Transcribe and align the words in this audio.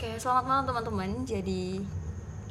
Oke, 0.00 0.16
selamat 0.16 0.44
malam 0.48 0.64
teman-teman. 0.64 1.10
Jadi 1.28 1.76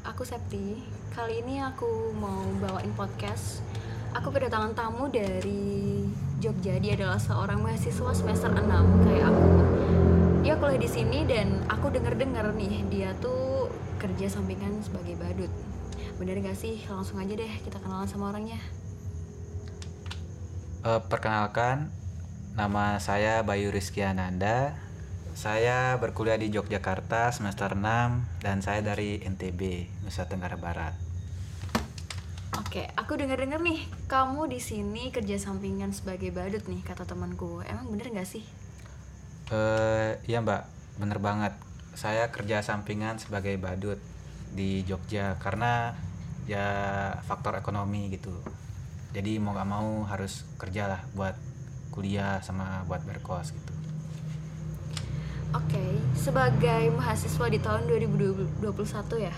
aku 0.05 0.21
Septi. 0.21 0.85
Kali 1.09 1.41
ini 1.41 1.57
aku 1.57 2.13
mau 2.13 2.45
bawain 2.61 2.93
podcast. 2.93 3.65
Aku 4.13 4.29
kedatangan 4.29 4.77
tamu 4.77 5.09
dari 5.09 6.05
Jogja. 6.37 6.77
Dia 6.77 6.93
adalah 6.93 7.17
seorang 7.17 7.65
mahasiswa 7.65 8.13
semester 8.13 8.53
6 8.53 8.69
kayak 9.01 9.33
aku. 9.33 9.49
Dia 10.45 10.61
kuliah 10.61 10.77
di 10.77 10.89
sini 10.93 11.25
dan 11.25 11.65
aku 11.65 11.89
denger-dengar 11.89 12.53
nih 12.53 12.85
dia 12.85 13.17
tuh 13.17 13.73
kerja 13.97 14.29
sampingan 14.29 14.85
sebagai 14.85 15.17
badut. 15.17 15.49
Bener 16.21 16.45
gak 16.45 16.53
sih? 16.53 16.85
Langsung 16.85 17.17
aja 17.17 17.33
deh 17.33 17.53
kita 17.65 17.81
kenalan 17.81 18.05
sama 18.05 18.29
orangnya. 18.29 18.61
Eh, 20.85 21.01
perkenalkan, 21.01 21.89
nama 22.53 23.01
saya 23.01 23.41
Bayu 23.41 23.73
Rizky 23.73 24.05
Ananda. 24.05 24.88
Saya 25.37 25.93
berkuliah 26.01 26.41
di 26.41 26.49
Yogyakarta 26.49 27.29
semester 27.29 27.77
6 27.77 28.41
dan 28.41 28.65
saya 28.65 28.81
dari 28.81 29.21
NTB, 29.21 29.89
Nusa 30.01 30.25
Tenggara 30.25 30.57
Barat. 30.57 30.97
Oke, 32.57 32.89
aku 32.97 33.17
denger-dengar 33.17 33.61
nih 33.61 33.85
kamu 34.09 34.49
di 34.49 34.61
sini 34.61 35.13
kerja 35.13 35.37
sampingan 35.37 35.93
sebagai 35.93 36.33
badut 36.33 36.65
nih 36.65 36.81
kata 36.81 37.05
temanku. 37.05 37.61
Emang 37.65 37.89
bener 37.89 38.09
gak 38.13 38.29
sih? 38.29 38.45
Eh, 39.49 40.17
iya 40.29 40.37
Mbak, 40.41 40.61
bener 41.01 41.17
banget. 41.17 41.53
Saya 41.97 42.29
kerja 42.29 42.61
sampingan 42.61 43.17
sebagai 43.17 43.57
badut 43.57 43.97
di 44.53 44.85
Jogja 44.85 45.37
karena 45.41 45.97
ya 46.45 46.65
faktor 47.25 47.57
ekonomi 47.57 48.09
gitu. 48.13 48.33
Jadi 49.13 49.41
mau 49.41 49.57
gak 49.57 49.69
mau 49.69 50.05
harus 50.05 50.45
kerja 50.61 50.89
lah 50.89 51.01
buat 51.17 51.33
kuliah 51.89 52.37
sama 52.45 52.85
buat 52.85 53.01
berkos 53.05 53.53
gitu. 53.53 53.78
Oke, 55.49 55.81
sebagai 56.13 56.93
mahasiswa 56.93 57.45
di 57.49 57.57
tahun 57.57 57.89
2021 57.89 59.17
ya, 59.17 59.33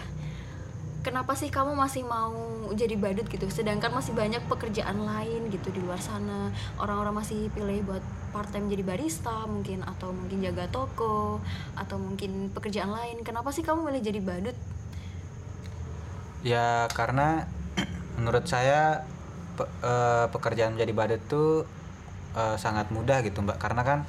kenapa 1.08 1.32
sih 1.40 1.48
kamu 1.48 1.72
masih 1.84 2.04
mau 2.04 2.36
jadi 2.76 2.96
badut 3.00 3.28
gitu? 3.32 3.48
Sedangkan 3.48 3.96
masih 3.96 4.12
banyak 4.12 4.44
pekerjaan 4.52 5.08
lain 5.08 5.48
gitu 5.48 5.72
di 5.72 5.80
luar 5.80 6.04
sana. 6.04 6.52
Orang-orang 6.76 7.16
masih 7.24 7.48
pilih 7.56 7.80
buat 7.88 8.04
part 8.36 8.52
time 8.52 8.68
jadi 8.68 8.84
barista 8.84 9.48
mungkin 9.48 9.88
atau 9.88 10.12
mungkin 10.12 10.44
jaga 10.44 10.68
toko 10.68 11.40
atau 11.80 11.96
mungkin 11.96 12.52
pekerjaan 12.52 12.92
lain. 12.92 13.24
Kenapa 13.24 13.56
sih 13.56 13.64
kamu 13.64 13.80
milih 13.88 14.02
jadi 14.04 14.20
badut? 14.20 14.58
Ya 16.42 16.90
karena 16.92 17.48
menurut 18.20 18.46
saya 18.50 19.06
pe- 19.58 19.72
eh, 19.84 20.26
pekerjaan 20.34 20.76
menjadi 20.76 20.94
badut 20.96 21.22
tuh 21.30 21.50
eh, 22.36 22.56
sangat 22.60 22.90
mudah 22.96 23.22
gitu 23.26 23.40
mbak 23.46 23.58
karena 23.62 23.82
kan 23.86 24.00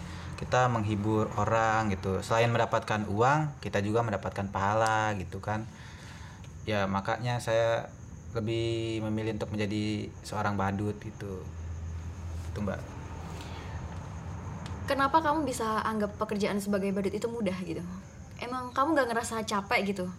kita 0.42 0.66
menghibur 0.66 1.30
orang 1.38 1.94
gitu. 1.94 2.18
Selain 2.26 2.50
mendapatkan 2.50 3.06
uang 3.06 3.62
kita 3.62 3.78
juga 3.78 4.02
mendapatkan 4.02 4.50
pahala 4.50 5.14
gitu 5.22 5.38
kan. 5.38 5.62
Ya 6.66 6.90
makanya 6.90 7.38
saya 7.38 7.86
lebih 8.34 8.98
memilih 9.06 9.38
untuk 9.38 9.54
menjadi 9.54 10.10
seorang 10.26 10.58
badut 10.58 10.98
gitu. 10.98 11.46
Itu 12.50 12.58
mbak. 12.58 12.82
Kenapa 14.90 15.22
kamu 15.22 15.46
bisa 15.46 15.78
anggap 15.86 16.18
pekerjaan 16.18 16.58
sebagai 16.58 16.90
badut 16.90 17.14
itu 17.14 17.30
mudah 17.30 17.54
gitu? 17.62 17.80
Emang 18.42 18.74
kamu 18.74 18.98
gak 18.98 19.08
ngerasa 19.14 19.46
capek 19.46 19.94
gitu? 19.94 20.10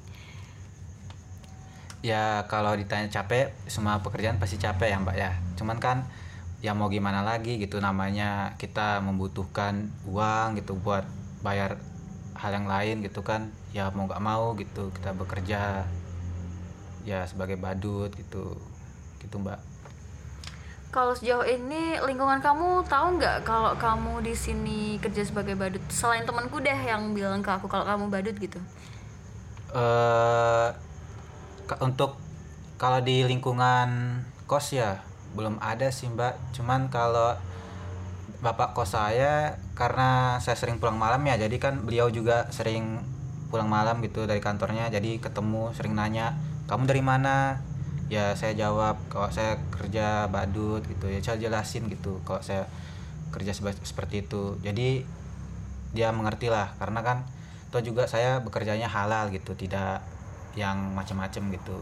ya 2.03 2.44
kalau 2.51 2.75
ditanya 2.75 3.07
capek 3.07 3.55
semua 3.63 4.03
pekerjaan 4.03 4.35
pasti 4.35 4.59
capek 4.59 4.91
ya 4.91 4.97
mbak 4.99 5.16
ya. 5.16 5.31
Cuman 5.55 5.79
kan 5.79 6.03
ya 6.66 6.72
mau 6.80 6.88
gimana 6.95 7.22
lagi 7.30 7.53
gitu 7.64 7.78
namanya 7.88 8.30
kita 8.61 8.88
membutuhkan 9.08 9.73
uang 10.11 10.47
gitu 10.59 10.73
buat 10.86 11.06
bayar 11.45 11.72
hal 12.42 12.52
yang 12.58 12.67
lain 12.73 12.95
gitu 13.06 13.22
kan 13.30 13.42
ya 13.78 13.83
mau 13.95 14.03
nggak 14.08 14.23
mau 14.30 14.45
gitu 14.61 14.84
kita 14.95 15.11
bekerja 15.22 15.61
ya 17.09 17.19
sebagai 17.28 17.58
badut 17.59 18.11
gitu 18.16 18.56
gitu 19.22 19.36
mbak 19.44 19.59
Kalau 20.95 21.14
sejauh 21.19 21.41
ini 21.56 21.84
lingkungan 22.07 22.40
kamu 22.47 22.69
tahu 22.94 23.07
nggak 23.18 23.38
kalau 23.50 23.73
kamu 23.85 24.13
di 24.28 24.34
sini 24.46 24.79
kerja 25.03 25.22
sebagai 25.29 25.56
badut? 25.62 25.81
Selain 26.00 26.22
temanku 26.29 26.57
deh 26.62 26.78
yang 26.91 27.02
bilang 27.18 27.41
ke 27.46 27.50
aku 27.57 27.66
kalau 27.73 27.85
kamu 27.91 28.06
badut 28.13 28.35
gitu. 28.46 28.59
eh 29.73 30.68
ka- 31.69 31.81
untuk 31.88 32.12
kalau 32.81 33.00
di 33.02 33.23
lingkungan 33.25 33.90
kos 34.50 34.68
ya 34.79 34.91
belum 35.33 35.57
ada 35.61 35.89
sih 35.89 36.09
mbak. 36.09 36.38
Cuman 36.55 36.88
kalau 36.94 37.35
bapak 38.44 38.75
kos 38.75 38.94
saya 38.94 39.55
karena 39.73 40.38
saya 40.44 40.59
sering 40.59 40.75
pulang 40.75 40.99
malam 40.99 41.23
ya 41.23 41.39
jadi 41.39 41.55
kan 41.63 41.88
beliau 41.88 42.11
juga 42.11 42.51
sering 42.51 42.99
pulang 43.47 43.72
malam 43.72 44.03
gitu 44.03 44.27
dari 44.27 44.43
kantornya 44.43 44.91
jadi 44.91 45.16
ketemu 45.23 45.72
sering 45.72 45.95
nanya 45.95 46.35
kamu 46.67 46.88
dari 46.88 47.03
mana? 47.03 47.63
Ya 48.11 48.35
saya 48.35 48.53
jawab 48.53 48.99
kalau 49.09 49.31
saya 49.31 49.57
kerja 49.73 50.27
badut 50.27 50.83
gitu 50.85 51.07
ya 51.09 51.23
saya 51.23 51.39
jelasin 51.39 51.88
gitu 51.89 52.19
kalau 52.27 52.43
saya 52.43 52.67
kerja 53.33 53.55
seperti 53.57 54.27
itu. 54.27 54.59
Jadi 54.61 55.07
dia 55.93 56.09
mengerti 56.13 56.49
lah 56.49 56.73
karena 56.77 57.01
kan 57.01 57.17
itu 57.73 57.89
juga 57.89 58.05
saya 58.05 58.38
bekerjanya 58.41 58.85
halal 58.85 59.33
gitu 59.33 59.57
tidak 59.57 60.05
yang 60.53 60.93
macam-macam 60.93 61.57
gitu. 61.57 61.79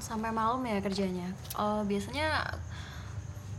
Sampai 0.00 0.32
malam 0.32 0.64
ya 0.64 0.80
kerjanya. 0.80 1.28
Oh, 1.56 1.84
biasanya 1.84 2.40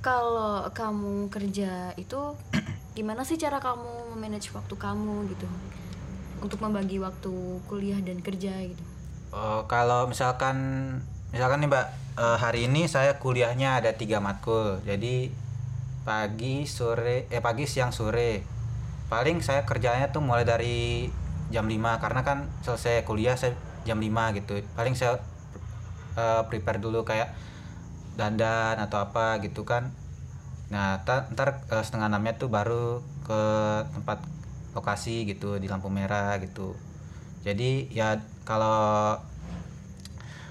kalau 0.01 0.67
kamu 0.71 1.29
kerja 1.33 1.93
itu 1.97 2.37
gimana 2.97 3.21
sih 3.23 3.37
cara 3.37 3.61
kamu 3.61 4.15
memanage 4.15 4.53
waktu 4.53 4.75
kamu 4.77 5.29
gitu? 5.33 5.47
Untuk 6.41 6.61
membagi 6.61 7.01
waktu 7.01 7.33
kuliah 7.65 7.97
dan 8.01 8.21
kerja 8.21 8.53
gitu. 8.61 8.83
Eh, 9.27 9.61
kalau 9.67 10.07
misalkan 10.07 10.57
misalkan 11.35 11.59
nih 11.59 11.69
mbak 11.69 11.85
eh, 12.15 12.37
hari 12.39 12.71
ini 12.71 12.87
saya 12.87 13.19
kuliahnya 13.19 13.83
ada 13.83 13.91
tiga 13.91 14.23
matkul 14.23 14.79
jadi 14.87 15.27
pagi 16.07 16.63
sore 16.63 17.27
eh 17.27 17.43
pagi 17.43 17.67
siang 17.67 17.91
sore 17.91 18.39
paling 19.11 19.43
saya 19.43 19.67
kerjanya 19.67 20.15
tuh 20.15 20.23
mulai 20.23 20.47
dari 20.47 21.11
jam 21.51 21.67
5 21.67 21.75
karena 21.99 22.21
kan 22.23 22.47
selesai 22.63 23.03
kuliah 23.03 23.35
saya 23.35 23.55
jam 23.83 23.99
5 23.99 24.39
gitu 24.39 24.63
paling 24.79 24.95
saya 24.95 25.19
eh, 26.15 26.41
prepare 26.47 26.79
dulu 26.79 27.03
kayak 27.03 27.35
dandan 28.17 28.75
atau 28.81 28.97
apa 29.05 29.37
gitu 29.45 29.61
kan. 29.63 29.93
Nah 30.73 31.05
ta- 31.05 31.29
ntar 31.31 31.63
eh, 31.69 31.83
setengah 31.85 32.11
enamnya 32.11 32.35
tuh 32.35 32.49
baru 32.51 32.99
ke 33.23 33.41
tempat 33.93 34.19
lokasi 34.75 35.23
gitu 35.29 35.61
di 35.61 35.69
lampu 35.69 35.87
merah 35.93 36.35
gitu. 36.41 36.75
Jadi 37.45 37.93
ya 37.93 38.19
kalau 38.43 39.15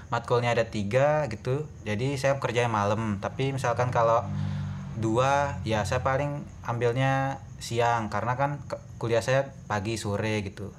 matkulnya 0.07 0.55
ada 0.55 0.63
tiga 0.71 1.27
gitu 1.27 1.67
jadi 1.83 2.15
saya 2.15 2.39
kerjanya 2.39 2.71
malam. 2.71 3.19
Tapi 3.19 3.51
misalkan 3.51 3.91
kalau 3.91 4.23
dua 4.97 5.61
ya 5.67 5.83
saya 5.83 6.01
paling 6.01 6.47
ambilnya 6.65 7.43
siang. 7.59 8.07
Karena 8.07 8.39
kan 8.39 8.63
kuliah 8.97 9.21
saya 9.21 9.53
pagi 9.69 9.99
sore 9.99 10.41
gitu. 10.41 10.71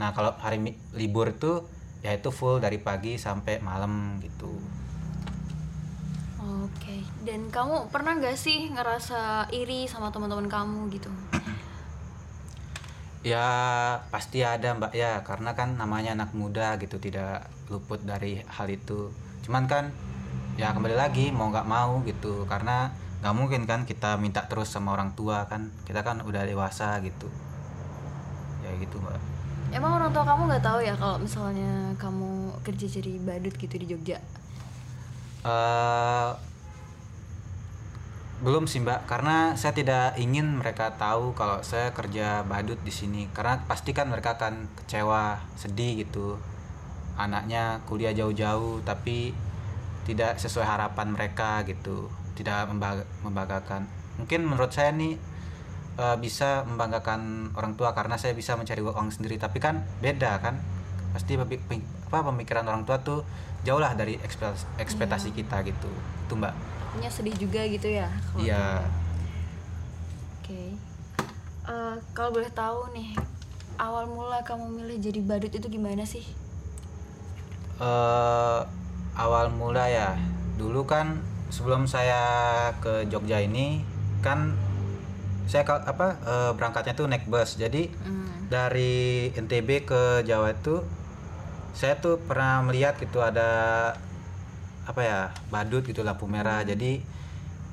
Nah 0.00 0.14
kalau 0.16 0.32
hari 0.40 0.62
libur 0.94 1.34
tuh 1.36 1.68
ya 2.00 2.14
itu 2.14 2.30
full 2.30 2.62
dari 2.62 2.78
pagi 2.78 3.18
sampai 3.18 3.58
malam 3.60 4.22
gitu. 4.22 4.56
Dan 7.26 7.50
kamu 7.50 7.90
pernah 7.90 8.14
gak 8.22 8.38
sih 8.38 8.70
ngerasa 8.70 9.50
iri 9.50 9.90
sama 9.90 10.14
teman-teman 10.14 10.46
kamu 10.46 10.86
gitu? 10.94 11.10
ya 13.26 13.42
pasti 14.14 14.46
ada 14.46 14.78
mbak 14.78 14.94
ya. 14.94 15.26
Karena 15.26 15.50
kan 15.58 15.74
namanya 15.74 16.14
anak 16.14 16.30
muda 16.38 16.78
gitu 16.78 17.02
tidak 17.02 17.50
luput 17.66 17.98
dari 18.06 18.38
hal 18.46 18.70
itu. 18.70 19.10
Cuman 19.42 19.66
kan 19.66 19.90
ya 20.54 20.70
kembali 20.70 20.94
lagi 20.94 21.34
mau 21.34 21.50
nggak 21.50 21.66
mau 21.66 21.98
gitu. 22.06 22.46
Karena 22.46 22.94
nggak 23.26 23.34
mungkin 23.34 23.66
kan 23.66 23.82
kita 23.82 24.14
minta 24.22 24.46
terus 24.46 24.70
sama 24.70 24.94
orang 24.94 25.10
tua 25.18 25.50
kan. 25.50 25.74
Kita 25.82 26.06
kan 26.06 26.22
udah 26.22 26.46
dewasa 26.46 27.02
gitu. 27.02 27.26
Ya 28.62 28.70
gitu 28.78 29.02
mbak. 29.02 29.18
Emang 29.74 29.98
orang 29.98 30.14
tua 30.14 30.22
kamu 30.22 30.46
nggak 30.46 30.62
tahu 30.62 30.78
ya 30.78 30.94
kalau 30.94 31.18
misalnya 31.18 31.90
kamu 31.98 32.54
kerja 32.62 32.86
jadi 32.86 33.18
badut 33.18 33.58
gitu 33.58 33.74
di 33.82 33.86
Jogja? 33.90 34.22
eh 35.46 36.30
belum 38.44 38.68
sih 38.68 38.84
mbak. 38.84 39.08
Karena 39.08 39.56
saya 39.56 39.72
tidak 39.72 40.20
ingin 40.20 40.60
mereka 40.60 40.92
tahu 41.00 41.32
kalau 41.32 41.64
saya 41.64 41.92
kerja 41.96 42.44
badut 42.44 42.76
di 42.84 42.92
sini. 42.92 43.28
Karena 43.32 43.64
pasti 43.64 43.96
kan 43.96 44.12
mereka 44.12 44.36
akan 44.36 44.68
kecewa 44.82 45.40
sedih 45.56 46.04
gitu. 46.04 46.36
Anaknya 47.16 47.80
kuliah 47.88 48.12
jauh-jauh 48.12 48.84
tapi 48.84 49.32
tidak 50.04 50.36
sesuai 50.36 50.66
harapan 50.68 51.16
mereka 51.16 51.64
gitu. 51.64 52.12
Tidak 52.36 52.68
membanggakan. 53.24 53.88
Mungkin 54.20 54.44
menurut 54.44 54.72
saya 54.72 54.92
nih 54.92 55.16
eh, 55.96 56.16
bisa 56.20 56.68
membanggakan 56.68 57.52
orang 57.56 57.72
tua 57.80 57.96
karena 57.96 58.20
saya 58.20 58.36
bisa 58.36 58.52
mencari 58.60 58.84
uang 58.84 59.08
sendiri. 59.08 59.40
Tapi 59.40 59.56
kan 59.56 59.80
beda 60.04 60.36
kan? 60.44 60.60
Pasti 61.16 61.40
apa 61.40 62.18
pemikiran 62.22 62.68
orang 62.68 62.84
tua 62.84 63.00
tuh 63.00 63.24
jauh 63.64 63.80
lah 63.80 63.96
dari 63.96 64.20
ekspektasi, 64.20 64.76
ekspektasi 64.76 65.28
kita 65.32 65.64
gitu. 65.64 65.88
Itu 66.28 66.36
mbak 66.36 66.75
Nya 66.96 67.08
sedih 67.08 67.36
juga 67.36 67.60
gitu 67.64 67.86
ya? 67.86 68.08
kalau 68.26 68.40
Iya. 68.40 68.66
Oke. 70.36 70.62
Eh, 71.66 71.94
kalau 72.10 72.30
boleh 72.30 72.48
tahu 72.48 72.88
nih, 72.90 73.12
awal 73.76 74.06
mula 74.06 74.40
kamu 74.40 74.72
milih 74.72 74.96
jadi 74.98 75.20
badut 75.20 75.52
itu 75.52 75.68
gimana 75.68 76.02
sih 76.02 76.24
eh 77.76 78.60
awal 79.14 79.52
mula 79.52 79.84
ya 79.84 80.16
dulu 80.56 80.88
kan 80.88 81.20
sebelum 81.48 81.84
saya 81.84 82.16
ke 82.80 83.04
Jogja 83.04 83.36
ini 83.38 83.84
kan 84.20 84.56
saya 85.44 85.62
ka- 85.62 85.84
apa 85.84 86.16
eh, 86.16 86.50
berangkatnya 86.56 86.96
tuh 86.96 87.04
naik 87.04 87.28
bus 87.28 87.60
jadi 87.60 87.92
Hmm. 88.00 88.48
dari 88.48 89.28
NTB 89.30 89.84
ke 89.84 90.02
Jawa 90.24 90.56
itu 90.56 90.80
saya 91.72 92.00
tuh 92.00 92.16
pernah 92.16 92.64
melihat 92.64 92.96
gitu 92.96 93.20
ada 93.20 93.92
apa 94.86 95.00
ya 95.02 95.18
badut 95.50 95.82
gitu 95.82 96.06
lampu 96.06 96.24
merah. 96.30 96.62
Jadi 96.62 97.02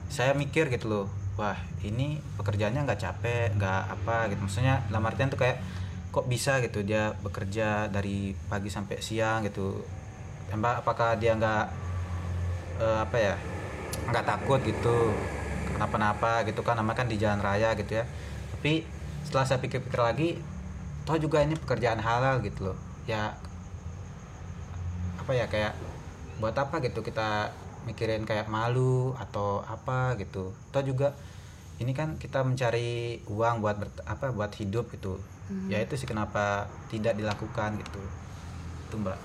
saya 0.10 0.34
mikir 0.34 0.70
gitu 0.70 0.90
loh 0.90 1.08
wah 1.34 1.58
ini 1.82 2.22
pekerjaannya 2.38 2.86
nggak 2.86 3.02
capek 3.02 3.48
nggak 3.58 3.82
apa 3.90 4.18
gitu. 4.34 4.40
Maksudnya 4.46 4.86
dalam 4.90 5.06
artian 5.06 5.30
tuh 5.30 5.40
kayak 5.42 5.58
kok 6.14 6.26
bisa? 6.30 6.62
gitu. 6.62 6.86
Dia 6.86 7.14
bekerja 7.22 7.90
dari 7.90 8.34
pagi 8.50 8.70
sampai 8.70 9.02
siang 9.02 9.46
gitu. 9.46 9.82
Emang 10.54 10.82
apakah 10.82 11.18
dia 11.18 11.34
nggak 11.38 11.66
eh, 12.82 13.00
apa 13.06 13.18
ya 13.18 13.36
nggak 14.10 14.26
takut 14.26 14.60
gitu 14.66 15.14
kenapa-napa 15.74 16.46
gitu 16.50 16.62
kan. 16.66 16.78
Namanya 16.78 17.06
kan 17.06 17.08
di 17.10 17.18
jalan 17.22 17.42
raya 17.42 17.74
gitu 17.78 18.02
ya. 18.02 18.06
Tapi 18.58 18.86
setelah 19.26 19.46
saya 19.48 19.60
pikir-pikir 19.62 20.02
lagi 20.02 20.30
toh 21.04 21.18
juga 21.20 21.44
ini 21.44 21.58
pekerjaan 21.58 22.02
halal 22.02 22.42
gitu 22.46 22.74
loh. 22.74 22.78
Ya 23.10 23.34
apa 25.18 25.32
ya 25.34 25.48
kayak 25.48 25.74
buat 26.42 26.56
apa 26.58 26.76
gitu 26.86 27.00
kita 27.02 27.54
mikirin 27.88 28.24
kayak 28.24 28.48
malu 28.48 29.14
atau 29.20 29.62
apa 29.68 30.16
gitu. 30.22 30.44
Toh 30.72 30.84
juga 30.84 31.14
ini 31.82 31.92
kan 31.92 32.16
kita 32.22 32.40
mencari 32.48 33.20
uang 33.28 33.56
buat 33.64 33.76
bert- 33.82 34.06
apa 34.08 34.26
buat 34.32 34.52
hidup 34.56 34.86
gitu. 34.96 35.20
Ya 35.68 35.78
itu 35.84 35.94
sih 36.00 36.08
kenapa 36.08 36.68
tidak 36.92 37.14
dilakukan 37.20 37.76
gitu. 37.82 38.02
Itu 38.90 38.96
mbak. 39.04 39.20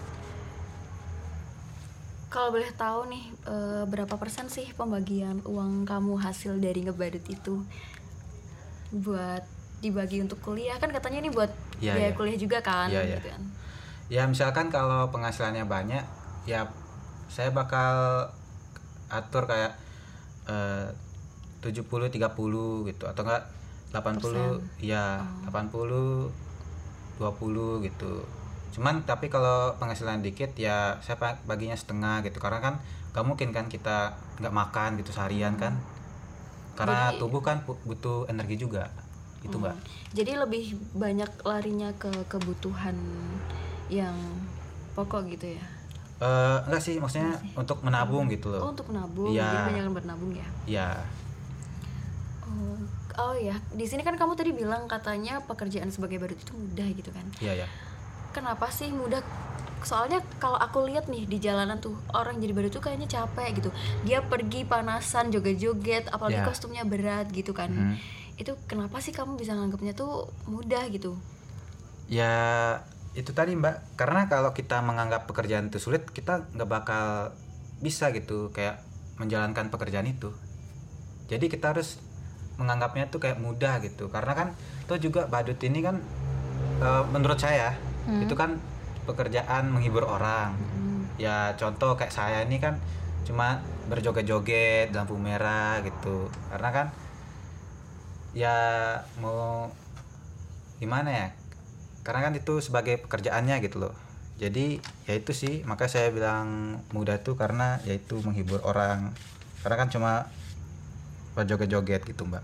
Kalau 2.29 2.53
boleh 2.53 2.69
tahu 2.77 3.09
nih 3.09 3.25
eh, 3.49 3.83
berapa 3.89 4.15
persen 4.21 4.53
sih 4.53 4.69
pembagian 4.77 5.41
uang 5.49 5.89
kamu 5.89 6.21
hasil 6.21 6.61
dari 6.61 6.85
ngebadut 6.85 7.25
itu? 7.25 7.65
Buat 8.91 9.45
dibagi 9.79 10.25
untuk 10.25 10.41
kuliah? 10.41 10.77
Kan 10.81 10.91
katanya 10.91 11.21
ini 11.23 11.31
buat 11.31 11.53
Iya, 11.79 11.95
biaya 11.95 12.11
iya. 12.11 12.17
kuliah 12.19 12.39
juga 12.41 12.59
kan 12.59 12.91
iya. 12.91 13.07
gitu 13.07 13.31
kan. 13.31 13.43
ya 14.09 14.25
misalkan 14.25 14.67
kalau 14.73 15.13
penghasilannya 15.15 15.69
banyak 15.69 16.03
ya 16.43 16.67
saya 17.29 17.53
bakal 17.53 18.27
atur 19.09 19.45
kayak 19.49 19.77
eh, 20.49 20.89
70 21.63 22.13
30 22.13 22.89
gitu. 22.89 23.05
Atau 23.05 23.23
enggak 23.25 23.45
80 23.93 24.61
ya 24.85 25.23
80 25.49 26.29
20 27.19 27.87
gitu. 27.89 28.13
Cuman 28.75 29.03
tapi 29.03 29.33
kalau 29.33 29.75
penghasilan 29.81 30.21
dikit 30.21 30.53
ya 30.55 31.01
saya 31.01 31.39
baginya 31.49 31.75
setengah 31.75 32.21
gitu. 32.25 32.39
Karena 32.39 32.61
kan 32.61 32.75
gak 33.17 33.25
mungkin 33.25 33.51
kan 33.51 33.67
kita 33.67 34.15
nggak 34.39 34.55
makan 34.55 35.01
gitu 35.01 35.11
seharian 35.11 35.57
kan. 35.57 35.75
Karena 36.79 37.11
Jadi- 37.11 37.19
tubuh 37.19 37.43
kan 37.43 37.65
butuh 37.65 38.29
energi 38.31 38.61
juga. 38.61 38.93
Itu 39.43 39.59
mbak. 39.59 39.75
Hmm. 39.75 39.83
Jadi 40.15 40.33
lebih 40.35 40.65
banyak 40.95 41.31
larinya 41.43 41.91
ke 41.99 42.11
kebutuhan 42.31 42.95
yang 43.91 44.15
pokok 44.95 45.27
gitu 45.33 45.59
ya. 45.59 45.65
Eh, 46.19 46.59
enggak 46.67 46.83
sih 46.83 46.99
maksudnya 46.99 47.31
untuk 47.55 47.79
menabung 47.81 48.27
gitu 48.27 48.51
Oh, 48.51 48.59
loh 48.59 48.75
untuk 48.75 48.91
menabung, 48.91 49.31
Iya. 49.31 49.47
jadi 49.47 49.59
banyak 49.71 49.85
yang 49.85 49.95
bernabung 49.95 50.33
ya. 50.33 50.49
ya 50.67 50.89
Oh, 52.43 52.75
oh 53.21 53.35
ya, 53.35 53.55
di 53.71 53.85
sini 53.85 54.01
kan 54.01 54.15
kamu 54.15 54.35
tadi 54.35 54.51
bilang 54.51 54.87
katanya 54.87 55.39
pekerjaan 55.41 55.89
sebagai 55.89 56.19
badut 56.19 56.35
itu 56.37 56.51
mudah 56.51 56.89
gitu 56.91 57.11
kan. 57.11 57.23
iya 57.39 57.55
ya 57.57 57.69
Kenapa 58.29 58.67
sih 58.69 58.91
mudah? 58.91 59.21
Soalnya 59.81 60.19
kalau 60.37 60.57
aku 60.57 60.85
lihat 60.85 61.07
nih 61.07 61.23
di 61.25 61.39
jalanan 61.39 61.79
tuh 61.79 61.95
orang 62.11 62.37
jadi 62.37 62.51
badut 62.51 62.73
tuh 62.73 62.83
kayaknya 62.83 63.07
capek 63.07 63.57
gitu. 63.57 63.71
Dia 64.03 64.19
pergi 64.21 64.65
panasan, 64.65 65.29
joget-joget, 65.29 66.09
apalagi 66.09 66.37
Ya. 66.37 66.45
kostumnya 66.45 66.83
berat 66.83 67.31
gitu 67.31 67.53
kan. 67.53 67.71
Mhm. 67.71 67.95
Itu 68.37 68.59
kenapa 68.65 68.99
sih 68.99 69.11
kamu 69.11 69.35
bisa 69.35 69.55
nganggapnya 69.55 69.95
tuh 69.95 70.27
mudah 70.45 70.83
gitu? 70.89 71.15
ya 72.09 72.81
itu 73.19 73.35
tadi 73.35 73.59
mbak. 73.59 73.99
Karena 73.99 74.31
kalau 74.31 74.55
kita 74.55 74.79
menganggap 74.79 75.27
pekerjaan 75.27 75.75
itu 75.75 75.83
sulit 75.83 76.07
kita 76.07 76.47
nggak 76.55 76.71
bakal 76.71 77.35
bisa 77.83 78.15
gitu 78.15 78.55
kayak 78.55 78.79
menjalankan 79.19 79.75
pekerjaan 79.75 80.07
itu. 80.07 80.31
Jadi 81.27 81.51
kita 81.51 81.75
harus 81.75 81.99
menganggapnya 82.63 83.11
tuh 83.11 83.19
kayak 83.19 83.43
mudah 83.43 83.83
gitu. 83.83 84.07
Karena 84.07 84.33
kan 84.39 84.49
itu 84.87 85.11
juga 85.11 85.27
badut 85.27 85.59
ini 85.67 85.83
kan 85.83 85.99
eh, 86.79 87.05
menurut 87.11 87.43
saya 87.43 87.75
itu 88.09 88.33
kan 88.33 88.57
pekerjaan 89.05 89.69
menghibur 89.69 90.07
orang. 90.07 90.55
Ya 91.19 91.59
contoh 91.59 91.99
kayak 91.99 92.15
saya 92.15 92.47
ini 92.47 92.63
kan 92.63 92.79
cuma 93.27 93.61
berjoget-joget 93.91 94.95
lampu 94.95 95.19
merah 95.19 95.83
gitu. 95.83 96.31
Karena 96.55 96.71
kan 96.71 96.87
ya 98.33 98.57
mau 99.19 99.67
gimana 100.79 101.11
ya 101.11 101.29
karena 102.09 102.25
kan 102.25 102.33
itu 102.41 102.65
sebagai 102.65 103.05
pekerjaannya 103.05 103.61
gitu 103.61 103.85
loh. 103.85 103.93
Jadi 104.41 104.81
ya 105.05 105.13
itu 105.13 105.37
sih 105.37 105.61
maka 105.69 105.93
saya 105.93 106.09
bilang 106.09 106.81
mudah 106.97 107.21
tuh 107.21 107.37
karena 107.37 107.85
yaitu 107.85 108.17
menghibur 108.25 108.65
orang. 108.65 109.13
Karena 109.61 109.77
kan 109.77 109.93
cuma 109.93 110.13
berjoget-joget 111.37 112.09
gitu 112.09 112.25
mbak. 112.25 112.41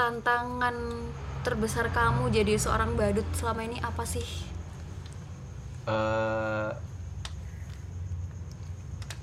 Tantangan 0.00 0.72
terbesar 1.44 1.92
kamu 1.92 2.32
jadi 2.32 2.56
seorang 2.56 2.96
badut 2.96 3.28
selama 3.36 3.68
ini 3.68 3.84
apa 3.84 4.08
sih? 4.08 4.24
eh 5.84 6.72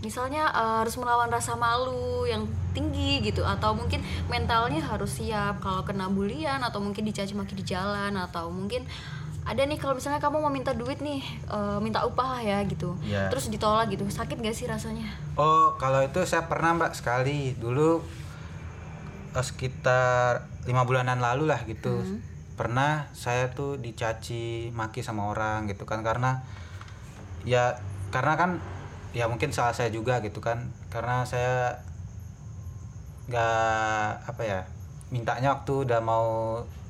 Misalnya 0.06 0.54
eh, 0.54 0.76
harus 0.86 1.02
melawan 1.02 1.34
rasa 1.34 1.58
malu 1.58 2.30
yang 2.30 2.46
tinggi 2.76 3.24
gitu. 3.24 3.48
Atau 3.48 3.72
mungkin 3.74 4.04
mentalnya 4.28 4.84
harus 4.84 5.24
siap 5.24 5.64
kalau 5.64 5.88
kena 5.88 6.12
bulian 6.12 6.60
atau 6.60 6.84
mungkin 6.84 7.08
dicaci 7.08 7.32
maki 7.32 7.56
di 7.56 7.64
jalan 7.64 8.20
atau 8.20 8.52
mungkin 8.52 8.84
ada 9.46 9.62
nih 9.62 9.78
kalau 9.78 9.94
misalnya 9.94 10.18
kamu 10.18 10.42
mau 10.42 10.50
minta 10.50 10.74
duit 10.74 10.98
nih 11.06 11.22
eh, 11.54 11.78
minta 11.78 12.02
upah 12.02 12.42
ya 12.42 12.66
gitu. 12.66 12.98
Iya. 13.06 13.30
terus 13.30 13.54
ditolak 13.54 13.94
gitu. 13.94 14.04
Sakit 14.10 14.42
gak 14.42 14.58
sih 14.58 14.66
rasanya? 14.66 15.06
Oh 15.38 15.78
kalau 15.78 16.02
itu 16.02 16.18
saya 16.26 16.50
pernah 16.50 16.74
mbak 16.74 16.98
sekali. 16.98 17.54
Dulu 17.54 18.02
eh, 19.38 19.46
sekitar 19.46 20.50
lima 20.66 20.82
bulanan 20.84 21.22
lalu 21.22 21.46
lah 21.46 21.62
gitu. 21.70 22.02
Pernah 22.58 23.06
saya 23.14 23.54
tuh 23.54 23.78
dicaci 23.78 24.74
maki 24.74 25.06
sama 25.06 25.30
orang 25.30 25.70
gitu 25.70 25.86
kan. 25.86 26.02
Karena 26.02 26.42
ya 27.46 27.78
karena 28.10 28.34
kan 28.34 28.52
ya 29.14 29.30
mungkin 29.30 29.54
salah 29.54 29.78
saya 29.78 29.94
juga 29.94 30.26
gitu 30.26 30.42
kan. 30.42 30.74
Karena 30.90 31.22
saya 31.22 31.86
nggak 33.26 34.10
apa 34.26 34.42
ya 34.42 34.60
mintanya 35.08 35.54
waktu 35.54 35.74
udah 35.84 36.00
mau 36.00 36.28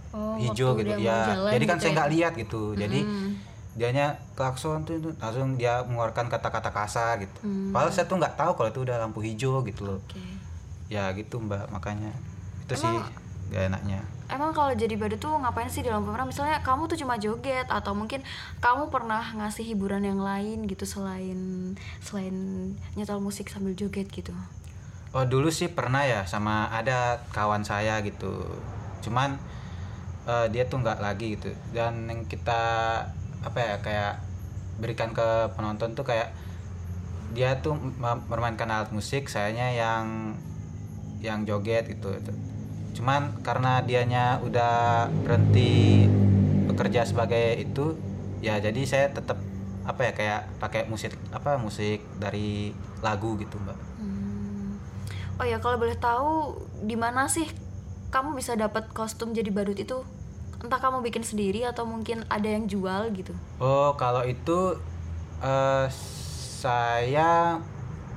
Oh, 0.10 0.40
hijau 0.40 0.80
gitu 0.80 0.96
ya 0.96 1.36
jadi 1.50 1.66
kan 1.66 1.76
gitu 1.76 1.82
saya 1.82 1.92
ya? 1.92 1.96
nggak 1.98 2.10
lihat 2.10 2.34
gitu 2.36 2.62
jadi 2.74 3.00
Hmm. 3.04 3.36
dianya 3.76 4.06
klakson 4.32 4.88
tuh 4.88 4.96
langsung 5.14 5.56
dia 5.56 5.84
mengeluarkan 5.84 6.32
kata-kata 6.32 6.72
kasar 6.72 7.20
gitu 7.20 7.36
Hmm. 7.42 7.76
padahal 7.76 7.92
saya 7.92 8.08
tuh 8.08 8.16
nggak 8.16 8.34
tahu 8.34 8.56
kalau 8.56 8.70
itu 8.70 8.80
udah 8.82 8.96
lampu 8.98 9.20
hijau 9.20 9.60
gitu 9.62 9.84
loh 9.84 10.00
Oke. 10.00 10.24
ya 10.88 11.12
gitu 11.12 11.36
mbak 11.38 11.68
makanya 11.68 12.16
itu 12.64 12.74
sih 12.78 12.88
Emang- 12.88 13.12
gak 13.46 13.64
enaknya 13.70 14.00
Emang 14.26 14.50
kalau 14.52 14.74
jadi 14.74 14.96
badut 14.96 15.20
tuh 15.20 15.36
ngapain 15.36 15.68
sih 15.68 15.80
di 15.80 15.92
lampu 15.94 16.10
merah? 16.10 16.26
Misalnya 16.26 16.58
kamu 16.60 16.90
tuh 16.90 16.98
cuma 16.98 17.14
joget 17.16 17.70
atau 17.70 17.94
mungkin 17.94 18.26
kamu 18.58 18.90
pernah 18.90 19.22
ngasih 19.38 19.62
hiburan 19.68 20.02
yang 20.02 20.18
lain 20.18 20.66
gitu 20.66 20.82
selain 20.82 21.38
selain 22.02 22.34
nyetel 22.96 23.20
musik 23.20 23.46
sambil 23.46 23.78
joget 23.78 24.10
gitu. 24.10 24.34
Oh 25.16 25.24
dulu 25.24 25.48
sih 25.48 25.72
pernah 25.72 26.04
ya 26.04 26.22
sama 26.28 26.68
ada 26.80 27.24
kawan 27.32 27.64
saya 27.64 28.04
gitu. 28.04 28.34
Cuman 29.04 29.40
eh, 30.28 30.48
dia 30.54 30.64
tuh 30.72 30.78
nggak 30.84 31.00
lagi 31.00 31.40
gitu. 31.40 31.50
Dan 31.72 31.94
yang 32.12 32.22
kita 32.28 32.62
apa 33.48 33.60
ya 33.60 33.76
kayak 33.86 34.14
berikan 34.82 35.16
ke 35.16 35.28
penonton 35.56 35.96
tuh 35.98 36.04
kayak 36.04 36.36
dia 37.36 37.60
tuh 37.64 37.76
mem- 37.76 38.26
memainkan 38.32 38.70
alat 38.70 38.90
musik 38.92 39.28
sayanya 39.32 39.72
yang 39.72 40.36
yang 41.24 41.40
joget 41.48 41.88
gitu. 41.90 42.12
Cuman 42.96 43.22
karena 43.48 43.82
dianya 43.88 44.40
udah 44.44 45.08
berhenti 45.24 46.06
bekerja 46.70 47.08
sebagai 47.08 47.56
itu 47.60 47.96
ya 48.44 48.60
jadi 48.60 48.82
saya 48.84 49.06
tetap 49.16 49.40
apa 49.86 50.02
ya 50.02 50.12
kayak 50.18 50.42
pakai 50.60 50.82
musik 50.92 51.14
apa 51.32 51.56
musik 51.62 52.04
dari 52.20 52.76
lagu 53.00 53.40
gitu 53.40 53.56
mbak. 53.64 53.95
Oh 55.36 55.46
ya 55.46 55.60
kalau 55.60 55.76
boleh 55.76 55.98
tahu 55.98 56.56
di 56.84 56.96
mana 56.96 57.28
sih 57.28 57.48
kamu 58.10 58.40
bisa 58.40 58.56
dapat 58.56 58.88
kostum 58.96 59.36
jadi 59.36 59.52
badut 59.52 59.76
itu? 59.76 60.02
Entah 60.64 60.80
kamu 60.80 61.04
bikin 61.04 61.22
sendiri 61.22 61.68
atau 61.68 61.84
mungkin 61.84 62.24
ada 62.32 62.48
yang 62.48 62.66
jual 62.66 63.12
gitu. 63.12 63.36
Oh, 63.60 63.94
kalau 64.00 64.24
itu 64.24 64.80
eh, 65.44 65.86
saya 66.60 67.60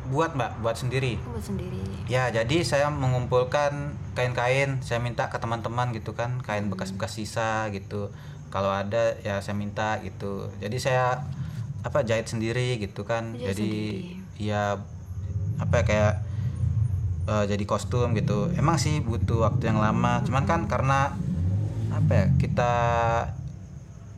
buat 0.08 0.32
mbak, 0.32 0.62
buat 0.64 0.78
sendiri. 0.78 1.18
Kamu 1.20 1.34
buat 1.36 1.44
sendiri. 1.44 1.80
Ya, 2.08 2.32
jadi 2.32 2.64
saya 2.64 2.88
mengumpulkan 2.88 3.92
kain-kain, 4.16 4.80
saya 4.80 4.96
minta 5.02 5.28
ke 5.28 5.36
teman-teman 5.36 5.92
gitu 5.92 6.16
kan, 6.16 6.40
kain 6.40 6.72
bekas-bekas 6.72 7.18
sisa 7.18 7.68
gitu. 7.74 8.08
kalau 8.48 8.72
ada 8.72 9.12
ya 9.20 9.44
saya 9.44 9.52
minta 9.60 10.00
gitu 10.00 10.48
jadi 10.56 10.76
saya 10.80 11.04
apa 11.84 12.00
jahit 12.00 12.32
sendiri 12.32 12.80
gitu 12.80 13.04
kan 13.04 13.36
Jahit 13.36 13.52
jadi 13.52 13.70
sendiri. 13.76 14.40
ya 14.40 14.80
apa 15.60 15.74
ya, 15.76 15.84
kayak 15.84 16.14
eh, 17.28 17.44
jadi 17.44 17.64
kostum 17.68 18.16
gitu. 18.16 18.48
Emang 18.56 18.80
sih 18.80 19.04
butuh 19.04 19.44
waktu 19.44 19.68
yang 19.68 19.78
lama. 19.78 20.24
Cuman 20.24 20.48
kan 20.48 20.64
karena 20.64 21.12
apa 21.92 22.10
ya 22.12 22.26
kita 22.40 22.72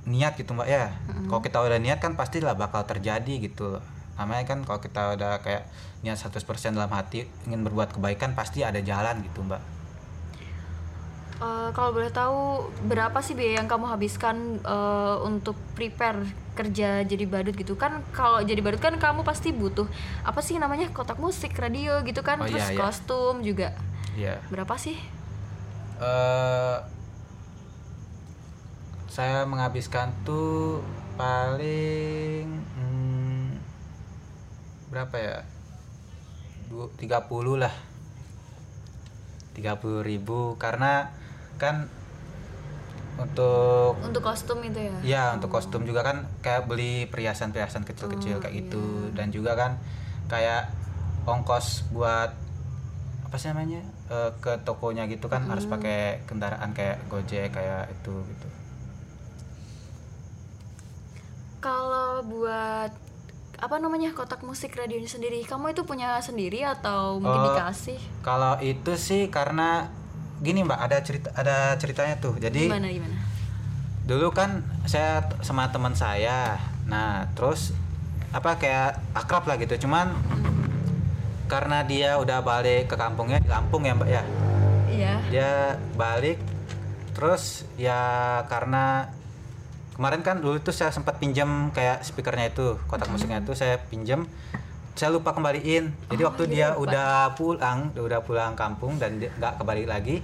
niat 0.07 0.38
gitu 0.38 0.55
mbak 0.55 0.69
ya. 0.71 0.95
Kalau 1.26 1.43
kita 1.43 1.59
udah 1.61 1.79
niat 1.83 1.99
kan 1.99 2.14
pastilah 2.14 2.55
bakal 2.55 2.87
terjadi 2.87 3.43
gitu. 3.43 3.83
Namanya 4.14 4.47
kan 4.47 4.62
kalau 4.62 4.79
kita 4.79 5.19
udah 5.19 5.43
kayak 5.43 5.67
niat 6.07 6.17
100% 6.17 6.73
dalam 6.73 6.88
hati 6.95 7.29
ingin 7.45 7.61
berbuat 7.67 7.93
kebaikan 7.93 8.33
pasti 8.33 8.64
ada 8.64 8.81
jalan 8.81 9.21
gitu 9.21 9.45
mbak 9.45 9.79
Eh, 11.40 11.70
kalau 11.73 11.97
boleh 11.97 12.12
tahu 12.12 12.68
berapa 12.85 13.16
sih 13.25 13.32
biaya 13.32 13.64
yang 13.64 13.68
kamu 13.68 13.88
habiskan 13.88 14.61
eh, 14.61 15.16
untuk 15.25 15.56
prepare 15.73 16.20
kerja 16.52 17.00
jadi 17.00 17.25
badut 17.25 17.56
gitu? 17.56 17.80
Kan 17.80 18.04
kalau 18.12 18.44
jadi 18.44 18.61
badut 18.61 18.85
kan 18.85 18.92
kamu 19.00 19.25
pasti 19.25 19.49
butuh 19.49 19.88
apa 20.20 20.44
sih 20.44 20.61
namanya 20.61 20.92
kotak 20.92 21.16
musik 21.16 21.56
radio 21.56 22.04
gitu 22.04 22.20
kan 22.20 22.44
Oh, 22.44 22.47
terus 22.47 22.68
iya, 22.68 22.76
iya. 22.76 22.78
kostum 22.78 23.40
juga. 23.40 23.73
Iya. 24.11 24.37
berapa 24.52 24.75
sih? 24.76 25.00
Eh 25.97 26.76
saya 29.09 29.49
menghabiskan 29.49 30.12
tuh 30.23 30.85
paling 31.16 32.44
hmm, 32.76 33.49
berapa 34.92 35.16
ya? 35.16 35.38
Du- 36.68 36.92
30 37.00 37.16
lah. 37.56 37.73
30 39.56 40.04
ribu 40.04 40.54
karena 40.61 41.09
kan 41.57 41.88
untuk 43.16 44.00
untuk 44.00 44.23
kostum 44.23 44.61
itu 44.61 44.80
ya 44.80 44.97
ya 45.02 45.25
untuk 45.33 45.50
kostum 45.50 45.85
juga 45.85 46.00
kan 46.00 46.25
kayak 46.40 46.64
beli 46.64 47.04
perhiasan-perhiasan 47.07 47.85
kecil-kecil 47.85 48.37
Oh, 48.37 48.40
kayak 48.40 48.54
iya. 48.54 48.61
gitu 48.62 48.85
dan 49.12 49.28
juga 49.28 49.52
kan 49.54 49.76
kayak 50.26 50.73
ongkos 51.23 51.85
buat 51.90 52.33
apa 53.23 53.37
sih 53.37 53.49
namanya 53.49 53.85
eh, 54.09 54.30
ke 54.37 54.59
tokonya 54.64 55.04
gitu 55.07 55.28
kan 55.28 55.45
harus 55.45 55.64
Hmm. 55.64 55.75
pakai 55.75 56.25
kendaraan 56.25 56.73
kayak 56.73 56.99
gojek 57.07 57.50
kayak 57.50 57.92
itu 57.92 58.14
gitu 58.26 58.49
kalau 61.61 62.25
buat 62.25 62.90
apa 63.61 63.76
namanya 63.76 64.16
kotak 64.16 64.40
musik 64.40 64.73
radionya 64.73 65.04
sendiri 65.07 65.45
kamu 65.45 65.76
itu 65.76 65.85
punya 65.85 66.16
sendiri 66.19 66.64
atau 66.64 67.21
mungkin 67.21 67.37
Oh. 67.38 67.47
dikasih 67.52 68.00
kalau 68.25 68.57
itu 68.59 68.97
sih 68.97 69.28
karena 69.28 69.92
gini 70.40 70.64
mbak 70.64 70.80
ada 70.80 70.99
cerita 71.04 71.28
ada 71.37 71.76
ceritanya 71.76 72.16
tuh. 72.18 72.37
Jadi 72.40 72.68
gimana 72.68 72.88
gimana? 72.88 73.16
dulu 74.09 74.32
kan 74.35 74.64
saya 74.88 75.28
sama 75.44 75.68
teman 75.70 75.94
saya. 75.94 76.59
Nah 76.88 77.30
terus 77.37 77.76
apa 78.32 78.56
kayak 78.56 78.99
akrab 79.14 79.47
lah 79.47 79.56
gitu. 79.61 79.87
Cuman 79.87 80.16
karena 81.50 81.82
dia 81.82 82.16
udah 82.16 82.40
balik 82.40 82.90
ke 82.90 82.97
kampungnya 82.97 83.42
di 83.42 83.49
Lampung 83.50 83.85
ya 83.85 83.92
mbak 83.94 84.11
ya? 84.11 84.23
Iya. 84.90 85.14
Dia 85.30 85.52
balik 85.94 86.38
terus 87.14 87.68
ya 87.76 88.00
karena 88.47 89.11
kemarin 89.99 90.25
kan 90.25 90.40
dulu 90.40 90.56
tuh 90.64 90.73
saya 90.73 90.88
sempat 90.88 91.20
pinjam 91.20 91.68
kayak 91.76 92.00
speakernya 92.00 92.49
itu 92.49 92.80
kotak 92.88 93.12
musiknya 93.12 93.44
itu 93.44 93.52
saya 93.52 93.76
pinjam 93.76 94.25
saya 95.00 95.11
lupa 95.11 95.33
kembaliin. 95.33 95.88
Jadi 96.07 96.21
Oh, 96.21 96.28
waktu 96.28 96.42
jadi 96.45 96.52
dia 96.52 96.66
lupa. 96.71 96.80
udah 96.85 97.11
pulang 97.33 97.78
udah 97.90 98.21
pulang 98.21 98.52
kampung 98.52 99.00
dan 99.00 99.16
nggak 99.16 99.57
kembali 99.57 99.88
lagi 99.88 100.21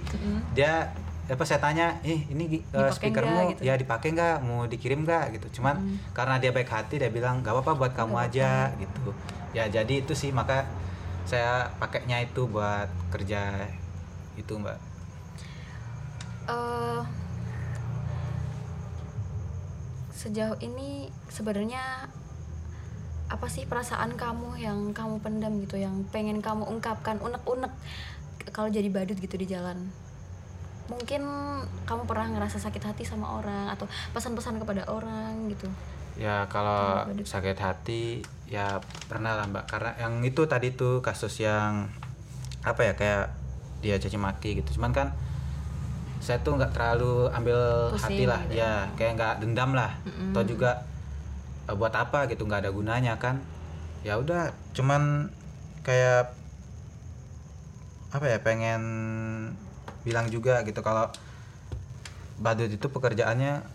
dia 0.53 0.93
apa 1.27 1.43
saya 1.43 1.59
tanya 1.59 1.97
ih 2.03 2.23
ini 2.29 2.43
gi- 2.47 2.65
eh, 2.71 2.87
speakermu 2.87 3.27
nggak? 3.27 3.47
gitu? 3.51 3.61
ya 3.65 3.73
dipakai 3.73 4.13
nggak? 4.13 4.35
Mau 4.39 4.63
dikirim 4.63 5.01
nggak? 5.01 5.33
Gitu. 5.33 5.59
Cuman 5.59 5.81
karena 6.13 6.37
dia 6.37 6.53
baik 6.53 6.69
hati 6.69 6.95
dia 6.95 7.09
bilang 7.09 7.41
nggak 7.41 7.51
apa-apa 7.51 7.73
buat 7.75 7.91
kamu 7.91 8.15
aja 8.21 8.69
gitu. 8.77 9.11
Ya 9.51 9.65
jadi 9.65 10.05
itu 10.05 10.13
sih 10.13 10.29
maka 10.29 10.69
saya 11.25 11.73
pakainya 11.75 12.21
itu 12.21 12.45
buat 12.45 12.85
kerja 13.09 13.65
itu 14.37 14.53
mbak. 14.53 14.77
Eh 16.47 17.01
sejauh 20.13 20.57
ini 20.59 20.89
sebenarnya 21.27 22.07
apa 23.27 23.47
sih 23.51 23.67
perasaan 23.67 24.15
kamu 24.15 24.55
yang 24.55 24.95
kamu 24.95 25.19
pendam 25.19 25.59
gitu 25.59 25.75
yang 25.75 26.07
pengen 26.15 26.39
kamu 26.39 26.63
ungkapkan 26.63 27.19
unek-unek 27.19 27.71
kalau 28.55 28.71
jadi 28.71 28.87
badut 28.87 29.19
gitu 29.19 29.35
di 29.35 29.47
jalan? 29.47 29.91
Mungkin 30.87 31.21
kamu 31.83 32.07
pernah 32.07 32.31
ngerasa 32.31 32.63
sakit 32.63 32.79
hati 32.79 33.03
sama 33.03 33.43
orang 33.43 33.67
atau 33.75 33.83
pesan-pesan 34.15 34.63
kepada 34.63 34.87
orang 34.87 35.51
gitu. 35.51 35.67
Ya 36.15 36.47
kalau 36.47 37.03
sakit 37.27 37.59
hati 37.59 38.23
ya 38.47 38.79
pernah 39.11 39.35
lah 39.35 39.45
mbak. 39.51 39.67
Karena 39.67 39.91
yang 39.99 40.23
itu 40.23 40.47
tadi 40.47 40.71
tuh 40.71 41.03
kasus 41.03 41.43
yang 41.43 41.91
apa 42.63 42.81
ya 42.87 42.93
kayak 42.95 43.35
dia 43.83 43.99
caci 43.99 44.15
maki 44.15 44.63
gitu. 44.63 44.79
Cuman 44.79 44.95
kan 44.95 45.11
saya 46.23 46.39
tuh 46.41 46.55
nggak 46.55 46.71
terlalu 46.73 47.29
ambil 47.35 47.91
Pusing 47.93 48.03
hati 48.07 48.23
lah. 48.23 48.39
gitu 48.47 48.63
ya 48.63 48.87
kayak 48.95 49.11
nggak 49.19 49.33
dendam 49.43 49.75
lah. 49.75 49.91
Mm-mm. 50.07 50.31
atau 50.31 50.43
juga 50.47 50.71
buat 51.67 51.91
apa 51.91 52.31
gitu 52.31 52.47
nggak 52.47 52.63
ada 52.63 52.71
gunanya 52.71 53.19
kan 53.19 53.43
ya 54.01 54.15
udah 54.15 54.55
cuman 54.71 55.27
kayak 55.83 56.31
apa 58.07 58.25
ya 58.25 58.39
pengen 58.39 58.81
bilang 60.01 60.31
juga 60.31 60.63
gitu 60.63 60.79
kalau 60.79 61.11
badut 62.39 62.71
itu 62.71 62.87
pekerjaannya 62.87 63.65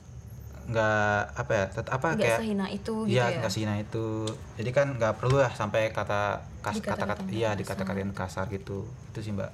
nggak 0.63 1.19
apa 1.35 1.53
ya 1.53 1.65
tet- 1.69 1.91
apa 1.91 2.07
nggak 2.15 2.23
kayak 2.23 2.39
sehina 2.41 2.67
itu 2.71 2.95
gitu 3.05 3.13
Iya, 3.13 3.25
ya 3.29 3.39
nggak 3.43 3.53
sihina 3.53 3.75
itu. 3.77 4.31
Jadi 4.55 4.71
kan 4.71 4.95
nggak 4.95 5.19
perlu 5.19 5.43
lah 5.43 5.51
sampai 5.51 5.91
kata 5.91 6.39
kas, 6.63 6.79
kata-kata 6.79 7.19
Dikata-katain 7.19 7.35
iya 7.35 7.51
dikata-katain 7.53 8.15
kasar 8.15 8.47
gitu. 8.49 8.87
Itu 9.11 9.19
sih, 9.21 9.35
Mbak. 9.35 9.51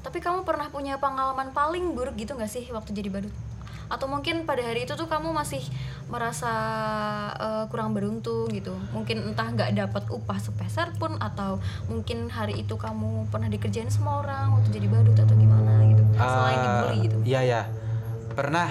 tapi 0.00 0.22
kamu 0.22 0.46
pernah 0.46 0.70
punya 0.70 1.02
pengalaman 1.02 1.50
paling 1.50 1.98
buruk 1.98 2.14
gitu 2.14 2.38
nggak 2.38 2.46
sih 2.46 2.62
waktu 2.70 2.94
jadi 2.94 3.10
badut 3.10 3.34
atau 3.86 4.06
mungkin 4.06 4.42
pada 4.42 4.60
hari 4.60 4.82
itu 4.82 4.92
tuh 4.92 5.06
kamu 5.06 5.30
masih 5.30 5.62
merasa 6.06 6.52
eh, 7.34 7.64
kurang 7.68 7.92
beruntung 7.92 8.50
gitu 8.50 8.74
mungkin 8.90 9.26
entah 9.26 9.46
nggak 9.46 9.74
dapat 9.74 10.04
upah 10.08 10.38
sepeser 10.38 10.90
pun 10.96 11.14
atau 11.18 11.58
mungkin 11.86 12.26
hari 12.26 12.60
itu 12.60 12.74
kamu 12.74 13.26
pernah 13.28 13.46
dikerjain 13.46 13.86
sama 13.86 14.20
orang 14.20 14.54
waktu 14.54 14.74
jadi 14.74 14.86
badut 14.86 15.16
atau 15.16 15.34
gimana 15.34 15.72
gitu 15.84 16.02
selain 16.14 16.56
Eh, 16.56 16.62
dibully 16.62 16.96
gitu 17.04 17.16
Iya, 17.26 17.40
ya. 17.42 17.62
Pernah 18.32 18.68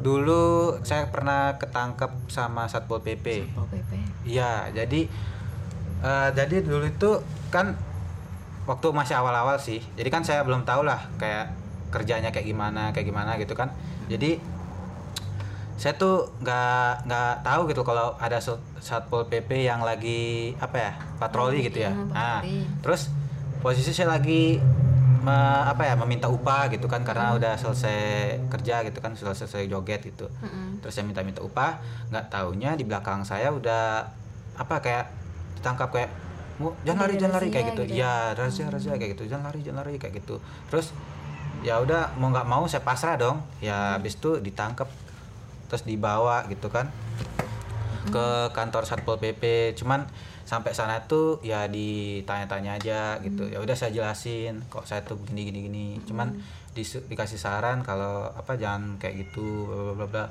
dulu 0.00 0.76
saya 0.80 1.08
pernah 1.08 1.54
ketangkep 1.56 2.08
sama 2.26 2.64
Satpol 2.64 3.00
PP. 3.00 3.44
Satpol 3.44 3.66
PP 3.68 3.90
Iya, 4.24 4.72
jadi 4.72 5.00
eh, 6.00 6.28
jadi 6.32 6.56
dulu 6.60 6.84
itu 6.86 7.10
kan 7.48 7.76
waktu 8.64 8.86
masih 8.92 9.16
awal-awal 9.16 9.56
sih. 9.58 9.80
Jadi 9.96 10.08
kan 10.08 10.22
saya 10.22 10.44
belum 10.44 10.62
tahu 10.62 10.84
lah 10.84 11.08
kayak 11.16 11.52
kerjanya 11.90 12.30
kayak 12.30 12.46
gimana, 12.46 12.90
kayak 12.90 13.06
gimana 13.06 13.34
gitu 13.36 13.52
kan. 13.52 13.70
Jadi 14.06 14.38
saya 15.74 15.96
tuh 15.96 16.28
nggak 16.38 17.08
nggak 17.08 17.32
tahu 17.40 17.60
gitu 17.66 17.80
kalau 17.80 18.12
ada 18.16 18.36
sat- 18.36 18.60
satpol 18.78 19.24
pp 19.24 19.64
yang 19.64 19.80
lagi 19.80 20.52
apa 20.56 20.76
ya 20.76 20.92
patroli 21.16 21.64
gitu 21.64 21.80
ya. 21.80 21.92
ah, 22.12 22.40
Nah, 22.40 22.40
terus 22.78 23.08
posisi 23.58 23.90
saya 23.90 24.12
lagi 24.12 24.60
me- 25.20 25.32
apa 25.62 25.84
ya 25.84 25.96
meminta 25.96 26.28
upah 26.28 26.68
gitu 26.68 26.84
kan 26.84 27.00
karena 27.00 27.32
udah 27.34 27.52
selesai 27.54 27.96
kerja 28.48 28.84
gitu 28.84 28.98
kan 28.98 29.12
sudah 29.12 29.32
selesai 29.32 29.68
joget 29.68 30.00
gitu 30.02 30.32
Mm-mm. 30.40 30.80
terus 30.80 30.96
saya 30.96 31.04
minta-minta 31.04 31.40
upah 31.40 31.76
nggak 32.08 32.28
taunya 32.28 32.72
di 32.72 32.88
belakang 32.88 33.20
saya 33.20 33.52
udah 33.52 34.00
apa 34.56 34.80
kayak 34.80 35.12
ditangkap 35.56 35.92
kayak 35.92 36.08
"Mu, 36.56 36.72
jangan 36.84 37.04
lari 37.04 37.14
jangan 37.16 37.36
lari 37.36 37.48
kayak 37.50 37.66
gitu 37.70 37.82
gitu 37.84 37.94
ya? 37.96 38.32
ya 38.32 38.36
razia 38.36 38.66
razia 38.68 38.96
kayak 38.96 39.12
gitu 39.12 39.28
jangan 39.28 39.52
lari 39.52 39.60
jangan 39.60 39.78
lari 39.80 39.96
kayak 39.96 40.24
gitu 40.24 40.40
terus 40.72 40.92
ya 41.60 41.80
udah 41.80 42.16
mau 42.16 42.32
nggak 42.32 42.48
mau 42.48 42.64
saya 42.66 42.82
pasrah 42.84 43.16
dong. 43.20 43.40
Ya 43.60 43.96
habis 43.96 44.16
itu 44.16 44.40
ditangkap 44.40 44.88
terus 45.68 45.84
dibawa 45.84 46.44
gitu 46.48 46.68
kan. 46.72 46.88
Ke 48.10 48.50
kantor 48.56 48.88
satpol 48.88 49.20
pp 49.20 49.76
cuman 49.76 50.08
sampai 50.48 50.74
sana 50.74 50.98
tuh 51.06 51.38
ya 51.46 51.68
ditanya-tanya 51.70 52.80
aja 52.80 53.00
gitu. 53.22 53.46
Ya 53.46 53.62
udah 53.62 53.76
saya 53.76 53.94
jelasin 53.94 54.66
kok 54.72 54.88
saya 54.88 55.04
tuh 55.04 55.20
begini 55.20 55.52
gini 55.52 55.58
gini. 55.68 55.86
Cuman 56.08 56.40
disu- 56.74 57.04
dikasih 57.06 57.38
saran 57.38 57.84
kalau 57.86 58.30
apa 58.34 58.56
jangan 58.58 58.98
kayak 58.98 59.26
gitu 59.28 59.68
bla 59.70 59.94
bla 59.94 60.06
bla 60.06 60.24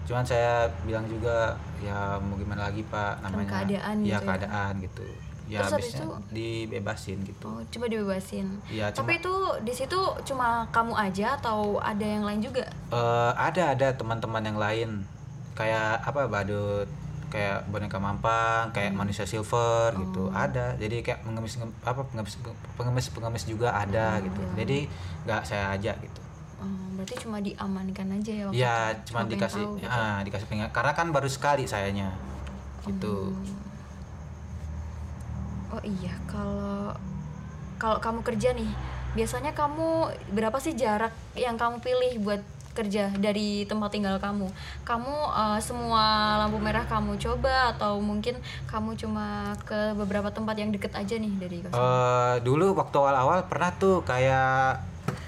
cuman 0.00 0.26
saya 0.26 0.66
bilang 0.82 1.06
juga 1.06 1.54
ya 1.78 2.18
mau 2.18 2.34
gimana 2.34 2.66
lagi 2.66 2.82
pak? 2.82 3.22
Namanya. 3.22 3.62
Keadaan 3.62 3.96
ya 4.02 4.02
gitu 4.02 4.10
ya. 4.10 4.18
keadaan 4.26 4.72
gitu 4.82 5.06
ya 5.50 5.66
Terus 5.66 5.72
habis 5.74 5.90
itu- 5.98 6.18
dibebasin 6.30 7.18
gitu. 7.26 7.50
Oh 7.50 7.58
coba 7.58 7.86
dibebasin. 7.90 8.46
Iya, 8.70 8.94
tapi 8.94 9.18
itu 9.18 9.34
di 9.60 9.74
situ 9.74 9.98
cuma 10.22 10.62
kamu 10.70 10.94
aja 10.94 11.34
atau 11.34 11.82
ada 11.82 12.06
yang 12.06 12.22
lain 12.22 12.38
juga? 12.38 12.62
Eh, 12.94 13.32
ada 13.34 13.74
ada 13.74 13.90
teman-teman 13.90 14.46
yang 14.46 14.56
lain. 14.56 14.90
Kayak 15.58 16.06
apa 16.06 16.30
badut. 16.30 16.86
Kayak 17.30 17.62
boneka 17.70 17.94
mampang 17.98 18.70
kayak 18.70 18.90
manusia 18.90 19.22
silver 19.22 19.94
gitu. 19.94 20.30
Ada. 20.30 20.74
Jadi 20.78 21.02
kayak 21.02 21.22
pengemis 21.22 21.58
apa 21.82 22.02
pengemis 22.06 22.34
pengemis 22.74 23.06
pengemis 23.10 23.44
juga 23.46 23.70
ada 23.70 24.18
gitu. 24.18 24.40
jadi 24.54 24.86
nggak 25.26 25.42
saya 25.42 25.74
aja 25.74 25.94
gitu. 25.94 26.20
Oh, 26.58 26.66
berarti 26.94 27.14
cuma 27.22 27.38
diamankan 27.38 28.18
aja 28.18 28.32
ya 28.34 28.44
waktu 28.46 28.58
ya 28.58 28.76
itu? 28.92 29.00
cuma 29.10 29.20
dikasih 29.24 29.62
tahu 29.64 29.78
gitu. 29.78 29.88
ah, 29.88 30.18
dikasih 30.20 30.46
pengen 30.50 30.68
karena 30.74 30.92
kan 30.92 31.06
baru 31.10 31.30
sekali 31.30 31.64
sayanya. 31.64 32.10
Gitu 32.82 33.30
Oh 35.70 35.82
iya, 35.86 36.14
kalau 36.26 36.90
kalau 37.78 37.96
kamu 38.02 38.20
kerja 38.26 38.52
nih, 38.52 38.68
biasanya 39.14 39.54
kamu 39.54 40.10
berapa 40.34 40.58
sih 40.58 40.74
jarak 40.74 41.14
yang 41.38 41.54
kamu 41.54 41.78
pilih 41.80 42.12
buat 42.26 42.42
kerja 42.70 43.10
dari 43.18 43.66
tempat 43.66 43.90
tinggal 43.90 44.18
kamu? 44.18 44.46
Kamu 44.86 45.14
eh, 45.30 45.58
semua 45.62 46.36
lampu 46.42 46.58
merah 46.58 46.86
kamu 46.86 47.18
coba 47.18 47.74
atau 47.74 47.98
mungkin 48.02 48.38
kamu 48.66 48.94
cuma 48.98 49.54
ke 49.62 49.94
beberapa 49.94 50.30
tempat 50.30 50.54
yang 50.58 50.70
deket 50.74 50.94
aja 50.94 51.14
nih 51.18 51.32
dari? 51.38 51.56
Eh, 51.66 52.34
dulu 52.42 52.74
waktu 52.74 52.96
awal-awal 52.98 53.46
pernah 53.46 53.70
tuh 53.74 54.02
kayak 54.02 54.82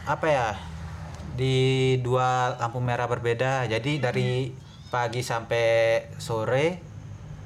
apa 0.07 0.27
ya 0.27 0.49
di 1.33 1.97
dua 2.05 2.59
lampu 2.61 2.83
merah 2.83 3.09
berbeda 3.09 3.65
jadi 3.65 3.93
dari 4.03 4.53
pagi 4.93 5.25
sampai 5.25 5.67
sore 6.21 6.77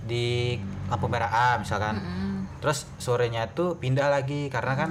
di 0.03 0.59
lampu 0.91 1.07
merah 1.07 1.31
A 1.31 1.49
misalkan 1.63 2.03
Mm-mm. 2.03 2.36
Terus 2.61 2.89
sorenya 2.97 3.53
tuh 3.53 3.77
pindah 3.77 4.09
lagi 4.09 4.49
karena 4.49 4.75
kan 4.75 4.91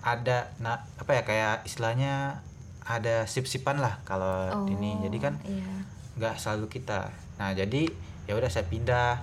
ada 0.00 0.48
nah 0.62 0.80
apa 0.96 1.10
ya 1.20 1.22
kayak 1.26 1.54
istilahnya 1.68 2.40
ada 2.86 3.28
sip-sipan 3.28 3.78
lah 3.78 4.00
kalau 4.08 4.66
ini 4.66 4.96
jadi 5.04 5.18
kan 5.20 5.34
iya. 5.44 5.84
nggak 6.16 6.40
selalu 6.40 6.66
kita 6.72 7.12
nah 7.36 7.52
jadi 7.52 7.86
ya 8.24 8.32
udah 8.34 8.48
saya 8.48 8.64
pindah 8.66 9.20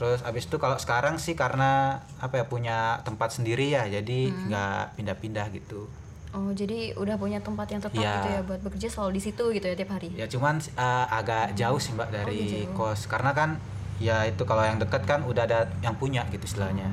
terus 0.00 0.24
abis 0.24 0.48
itu 0.48 0.56
kalau 0.56 0.80
sekarang 0.80 1.20
sih 1.20 1.36
karena 1.36 2.00
apa 2.24 2.40
ya 2.40 2.44
punya 2.48 3.04
tempat 3.04 3.36
sendiri 3.36 3.68
ya 3.68 3.84
jadi 3.84 4.32
nggak 4.32 4.96
pindah-pindah 4.96 5.48
gitu 5.52 5.90
Oh, 6.30 6.54
jadi 6.54 6.94
udah 6.94 7.18
punya 7.18 7.42
tempat 7.42 7.66
yang 7.74 7.82
tetap 7.82 7.98
Iya. 7.98 8.22
gitu 8.22 8.28
ya 8.38 8.40
buat 8.46 8.60
bekerja 8.62 8.86
selalu 8.86 9.18
di 9.18 9.22
situ 9.26 9.44
gitu 9.50 9.66
ya 9.66 9.74
tiap 9.74 9.90
hari. 9.98 10.14
ya 10.14 10.30
cuman 10.30 10.62
eh, 10.62 11.06
agak 11.10 11.58
jauh 11.58 11.82
sih 11.82 11.90
mbak 11.90 12.06
dari 12.14 12.70
jauh. 12.70 12.94
kos 12.94 13.10
karena 13.10 13.34
kan 13.34 13.58
ya 14.00 14.24
itu 14.24 14.42
kalau 14.42 14.64
yang 14.64 14.80
dekat 14.80 15.04
kan 15.04 15.20
udah 15.22 15.44
ada 15.44 15.68
yang 15.84 15.92
punya 15.94 16.24
gitu 16.32 16.42
istilahnya. 16.42 16.88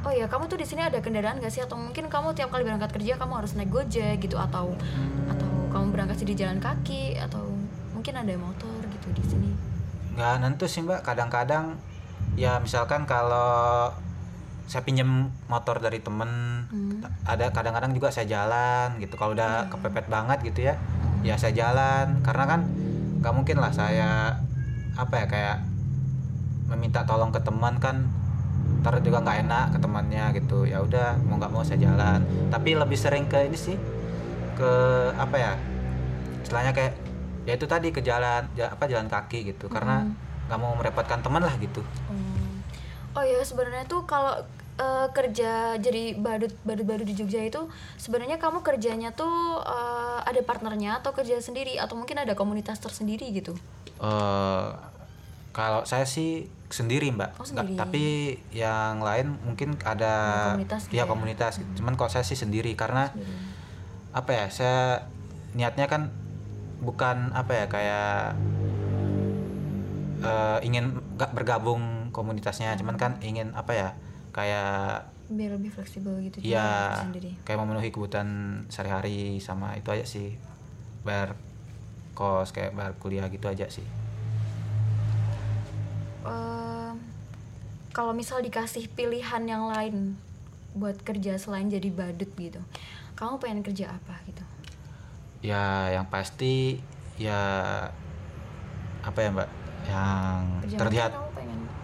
Oh 0.00 0.08
iya, 0.08 0.24
kamu 0.24 0.48
tuh 0.48 0.56
di 0.56 0.64
sini 0.64 0.80
ada 0.80 0.96
kendaraan 1.04 1.44
gak 1.44 1.52
sih? 1.52 1.60
Atau 1.60 1.76
mungkin 1.76 2.08
kamu 2.08 2.32
tiap 2.32 2.48
kali 2.48 2.64
berangkat 2.64 2.88
kerja 2.96 3.20
kamu 3.20 3.44
harus 3.44 3.52
naik 3.52 3.68
Gojek 3.68 4.16
gitu 4.24 4.40
atau 4.40 4.72
atau 5.28 5.50
kamu 5.68 5.92
berangkat 5.92 6.24
di 6.24 6.32
jalan 6.32 6.56
kaki 6.56 7.20
atau 7.20 7.44
mungkin 7.92 8.16
ada 8.16 8.32
motor 8.40 8.80
gitu 8.88 9.08
di 9.12 9.24
sini. 9.26 9.50
nggak 10.10 10.40
nentu 10.40 10.64
sih 10.64 10.80
mbak. 10.80 11.04
Kadang-kadang 11.04 11.76
ya 12.32 12.56
misalkan 12.64 13.04
kalau 13.04 13.92
saya 14.64 14.86
pinjem 14.86 15.28
motor 15.50 15.82
dari 15.82 15.98
temen 16.00 16.30
Hmm. 16.70 17.02
ada 17.26 17.50
kadang-kadang 17.50 17.90
juga 17.92 18.08
saya 18.08 18.24
jalan 18.24 18.96
gitu. 19.02 19.18
Kalau 19.18 19.34
udah 19.36 19.66
kepepet 19.68 20.06
banget 20.08 20.38
gitu 20.46 20.64
ya 20.70 20.74
ya 21.20 21.36
saya 21.36 21.52
jalan. 21.52 22.24
Karena 22.24 22.44
kan 22.48 22.60
nggak 23.20 23.34
mungkin 23.36 23.60
lah 23.60 23.68
saya 23.68 24.32
apa 24.96 25.14
ya 25.20 25.26
kayak 25.28 25.56
meminta 26.70 27.02
tolong 27.02 27.34
ke 27.34 27.40
teman 27.42 27.76
kan 27.82 28.06
ntar 28.80 28.96
juga 29.04 29.20
nggak 29.20 29.38
enak 29.44 29.66
ke 29.76 29.78
temannya 29.82 30.24
gitu. 30.40 30.64
Ya 30.64 30.80
udah 30.80 31.18
mau 31.26 31.36
nggak 31.36 31.52
mau 31.52 31.60
saya 31.60 31.82
jalan. 31.84 32.22
Tapi 32.48 32.78
lebih 32.78 32.96
sering 32.96 33.26
ke 33.26 33.44
ini 33.44 33.58
sih 33.58 33.76
ke 34.56 34.72
apa 35.16 35.36
ya 35.36 35.52
istilahnya 36.40 36.72
kayak 36.72 36.92
ya 37.48 37.56
itu 37.56 37.66
tadi 37.66 37.88
ke 37.90 38.00
jalan 38.00 38.44
ja- 38.56 38.72
apa 38.72 38.88
jalan 38.88 39.10
kaki 39.10 39.52
gitu. 39.52 39.68
Karena 39.68 40.06
nggak 40.48 40.58
mau 40.58 40.72
merepotkan 40.78 41.20
teman 41.20 41.44
lah 41.44 41.52
gitu. 41.60 41.84
Oh, 42.08 43.20
oh 43.20 43.24
ya 43.26 43.42
sebenarnya 43.44 43.84
tuh 43.84 44.02
kalau 44.08 44.40
eh, 44.80 45.06
kerja 45.12 45.76
jadi 45.76 46.16
badut 46.16 46.54
badut 46.64 46.86
badut 46.88 47.06
di 47.06 47.12
Jogja 47.12 47.44
itu 47.44 47.68
sebenarnya 48.00 48.40
kamu 48.40 48.64
kerjanya 48.64 49.12
tuh 49.12 49.60
eh, 49.60 50.18
ada 50.24 50.40
partnernya 50.40 51.04
atau 51.04 51.12
kerja 51.12 51.36
sendiri? 51.42 51.76
Atau 51.76 52.00
mungkin 52.00 52.16
ada 52.16 52.32
komunitas 52.32 52.80
tersendiri 52.80 53.28
gitu. 53.34 53.52
eh 54.00 54.66
kalau 55.52 55.84
saya 55.84 56.06
sih 56.08 56.46
sendiri 56.70 57.10
mbak 57.10 57.34
Oh, 57.34 57.42
Nggak- 57.42 57.66
sendiri. 57.66 57.76
tapi 57.76 58.04
yang 58.52 58.98
lain 59.00 59.34
mungkin 59.40 59.74
ada 59.82 60.14
komunitas 60.48 60.82
gitu 60.84 60.94
ya 60.94 60.98
ya? 60.98 61.04
komunitas 61.04 61.52
gitu. 61.58 61.70
cuman 61.76 61.94
kalau 61.94 62.08
saya 62.08 62.22
sih 62.22 62.34
sendiri 62.34 62.72
karena 62.72 63.10
apa 64.10 64.30
ya 64.32 64.46
saya 64.48 64.78
niatnya 65.52 65.84
kan 65.84 66.14
bukan 66.80 67.30
apa 67.32 67.52
ya 67.52 67.64
kayak 67.66 68.14
eh, 70.20 70.58
ingin 70.62 70.84
nggak 71.12 71.30
bergabung 71.32 71.82
komunitasnya 72.10 72.74
cuman 72.76 72.94
kan 72.94 73.12
ingin 73.20 73.50
apa 73.52 73.72
ya 73.72 73.88
kayak 74.30 75.10
Biar 75.26 75.54
lebih 75.54 75.70
fleksibel 75.70 76.18
gitu 76.20 76.38
ya 76.40 76.90
sendiri. 77.00 77.38
kayak 77.40 77.58
memenuhi 77.60 77.88
kebutuhan 77.88 78.28
sehari-hari 78.66 79.38
sama 79.38 79.74
itu 79.74 79.86
aja 79.88 80.02
sih 80.02 80.34
bayar 81.02 81.38
kos 82.12 82.50
kayak 82.50 82.74
bayar 82.74 82.92
kuliah 82.96 83.26
gitu 83.26 83.46
aja 83.46 83.66
sih 83.66 83.86
Em, 86.20 86.94
kalau 87.90 88.12
misal 88.12 88.40
dikasih 88.40 88.86
pilihan 88.88 89.42
yang 89.42 89.68
lain 89.68 90.14
buat 90.72 91.00
kerja 91.00 91.34
selain 91.34 91.66
jadi 91.66 91.90
badut 91.90 92.30
gitu, 92.36 92.60
kamu 93.14 93.40
pengen 93.40 93.60
kerja 93.62 93.90
apa 93.90 94.14
gitu? 94.24 94.44
ya 95.40 95.88
yang 95.88 96.04
pasti 96.12 96.76
ya 97.16 97.40
apa 99.00 99.18
ya 99.18 99.28
mbak 99.32 99.48
yang 99.88 100.40
Kerja 100.60 100.76
terlihat 100.76 101.10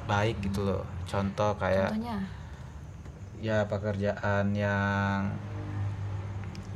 baik 0.04 0.36
gitu 0.44 0.60
loh 0.60 0.84
contoh 1.08 1.56
kayak 1.56 1.88
Contohnya? 1.88 2.20
ya 3.40 3.64
pekerjaan 3.64 4.52
yang 4.52 5.32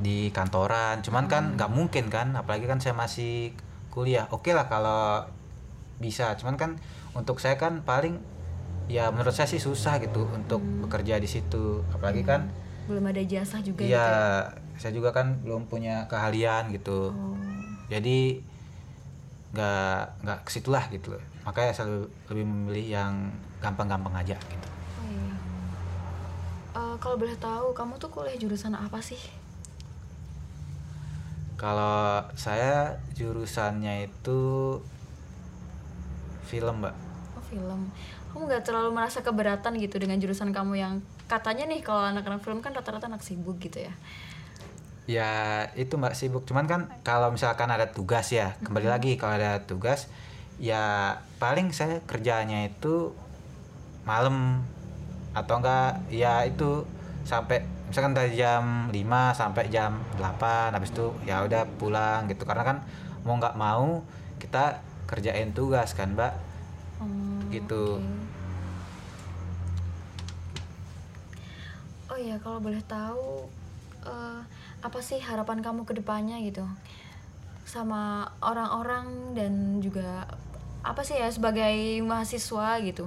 di 0.01 0.33
kantoran 0.33 1.05
cuman 1.05 1.29
kan 1.29 1.45
Hmm. 1.53 1.55
nggak 1.61 1.69
mungkin 1.69 2.09
kan 2.09 2.33
apalagi 2.33 2.65
kan 2.65 2.81
saya 2.81 2.97
masih 2.97 3.53
kuliah 3.93 4.25
oke 4.33 4.49
lah 4.49 4.65
kalau 4.65 5.21
bisa 6.01 6.33
cuman 6.35 6.57
kan 6.57 6.71
untuk 7.13 7.37
saya 7.37 7.55
kan 7.55 7.81
paling 7.81 8.17
ya 8.89 9.07
menurut 9.09 9.31
saya 9.31 9.47
sih 9.47 9.61
susah 9.61 10.01
gitu 10.01 10.27
untuk 10.27 10.59
Hmm. 10.59 10.83
bekerja 10.83 11.17
di 11.17 11.29
situ 11.29 11.85
apalagi 11.93 12.25
kan 12.25 12.49
Belum 12.89 13.07
ada 13.07 13.23
jasa 13.23 13.61
juga 13.61 13.85
gitu 13.85 13.93
ya 13.93 14.03
ya? 14.03 14.41
saya 14.75 14.91
juga 14.91 15.13
kan 15.13 15.39
belum 15.41 15.69
punya 15.69 16.09
keahlian 16.09 16.73
gitu 16.73 17.13
Oh. 17.13 17.37
jadi 17.87 18.41
nggak 19.51 20.03
nggak 20.25 20.39
ke 20.43 20.51
situlah 20.51 20.85
gitu 20.89 21.13
loh 21.13 21.23
makanya 21.43 21.71
saya 21.71 21.87
lebih, 21.89 22.09
lebih 22.29 22.45
memilih 22.45 22.87
yang 22.89 23.13
gampang-gampang 23.59 24.15
aja 24.17 24.35
gitu 24.41 24.69
Oh 24.97 25.07
iya. 25.07 25.35
Eh, 26.73 26.95
kalau 26.97 27.17
boleh 27.17 27.35
tahu, 27.35 27.71
kamu 27.71 27.99
tuh 27.99 28.09
kuliah 28.09 28.35
jurusan 28.35 28.73
apa 28.73 28.99
sih? 28.99 29.19
kalau 31.55 32.25
saya 32.35 32.97
jurusannya 33.13 34.09
itu 34.09 34.41
film 36.51 36.83
mbak 36.83 36.95
Oh 37.39 37.45
film. 37.47 37.95
Kamu 38.35 38.51
nggak 38.51 38.67
terlalu 38.67 38.91
merasa 38.91 39.23
keberatan 39.23 39.79
gitu 39.79 40.03
dengan 40.03 40.19
jurusan 40.19 40.51
kamu 40.51 40.83
yang 40.83 40.95
katanya 41.31 41.71
nih 41.71 41.79
kalau 41.79 42.03
anak-anak 42.11 42.43
film 42.43 42.59
kan 42.59 42.75
rata-rata 42.75 43.07
anak 43.07 43.23
sibuk 43.23 43.63
gitu 43.63 43.87
ya? 43.87 43.95
ya 45.11 45.31
itu 45.75 45.99
mbak 45.99 46.15
sibuk 46.15 46.47
cuman 46.47 46.71
kan 46.71 46.81
kalau 47.03 47.35
misalkan 47.35 47.67
ada 47.67 47.91
tugas 47.91 48.31
ya 48.31 48.55
kembali 48.63 48.87
lagi 48.87 49.19
kalau 49.19 49.43
ada 49.43 49.67
tugas 49.67 50.07
ya 50.63 51.19
paling 51.43 51.75
saya 51.75 51.99
kerjanya 52.07 52.71
itu 52.71 53.11
malam 54.07 54.63
atau 55.35 55.59
enggak 55.59 55.99
ya 56.15 56.47
itu 56.47 56.87
sampai 57.27 57.67
misalkan 57.91 58.15
dari 58.15 58.39
jam 58.39 58.87
5 58.95 58.95
sampai 59.35 59.67
jam 59.67 59.99
8 60.15 60.79
habis 60.79 60.95
itu 60.95 61.11
ya 61.27 61.43
udah 61.43 61.67
pulang 61.75 62.31
gitu 62.31 62.47
karena 62.47 62.63
kan 62.63 62.77
mau 63.27 63.35
nggak 63.35 63.59
mau 63.59 64.07
kita 64.39 64.79
kerjain 65.11 65.51
tugas 65.51 65.91
kan 65.93 66.15
mbak 66.15 66.33
Oh, 67.03 67.09
Gitu. 67.51 67.99
oke. 67.99 68.05
Oh 72.07 72.19
iya, 72.21 72.37
kalau 72.39 72.61
boleh 72.61 72.83
tahu 72.85 73.49
eh, 74.05 74.41
apa 74.81 74.99
sih 75.01 75.19
harapan 75.19 75.59
kamu 75.61 75.83
ke 75.83 75.97
depannya 75.97 76.39
gitu 76.41 76.63
sama 77.65 78.27
orang-orang 78.43 79.33
dan 79.33 79.53
juga 79.79 80.27
apa 80.83 81.01
sih 81.01 81.17
ya 81.17 81.29
sebagai 81.31 82.03
mahasiswa 82.03 82.79
gitu? 82.83 83.07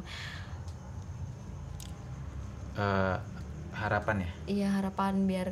Eh, 2.73 3.15
harapan 3.73 4.25
ya 4.25 4.31
Iya 4.43 4.67
harapan 4.81 5.29
biar 5.29 5.47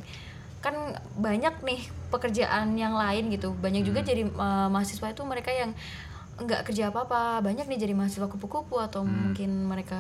kan 0.62 0.74
banyak 1.18 1.62
nih 1.66 1.82
pekerjaan 2.10 2.78
yang 2.78 2.94
lain 2.94 3.30
gitu 3.30 3.54
banyak 3.54 3.82
juga 3.82 4.02
jadi 4.02 4.26
eh, 4.26 4.68
mahasiswa 4.70 5.10
itu 5.10 5.22
mereka 5.22 5.50
yang 5.54 5.74
nggak 6.38 6.64
kerja 6.64 6.90
apa-apa. 6.90 7.44
Banyak 7.44 7.68
nih 7.68 7.80
jadi 7.80 7.94
mahasiswa 7.94 8.26
kupu-kupu 8.26 8.80
atau 8.80 9.04
mungkin 9.04 9.68
mereka 9.68 10.00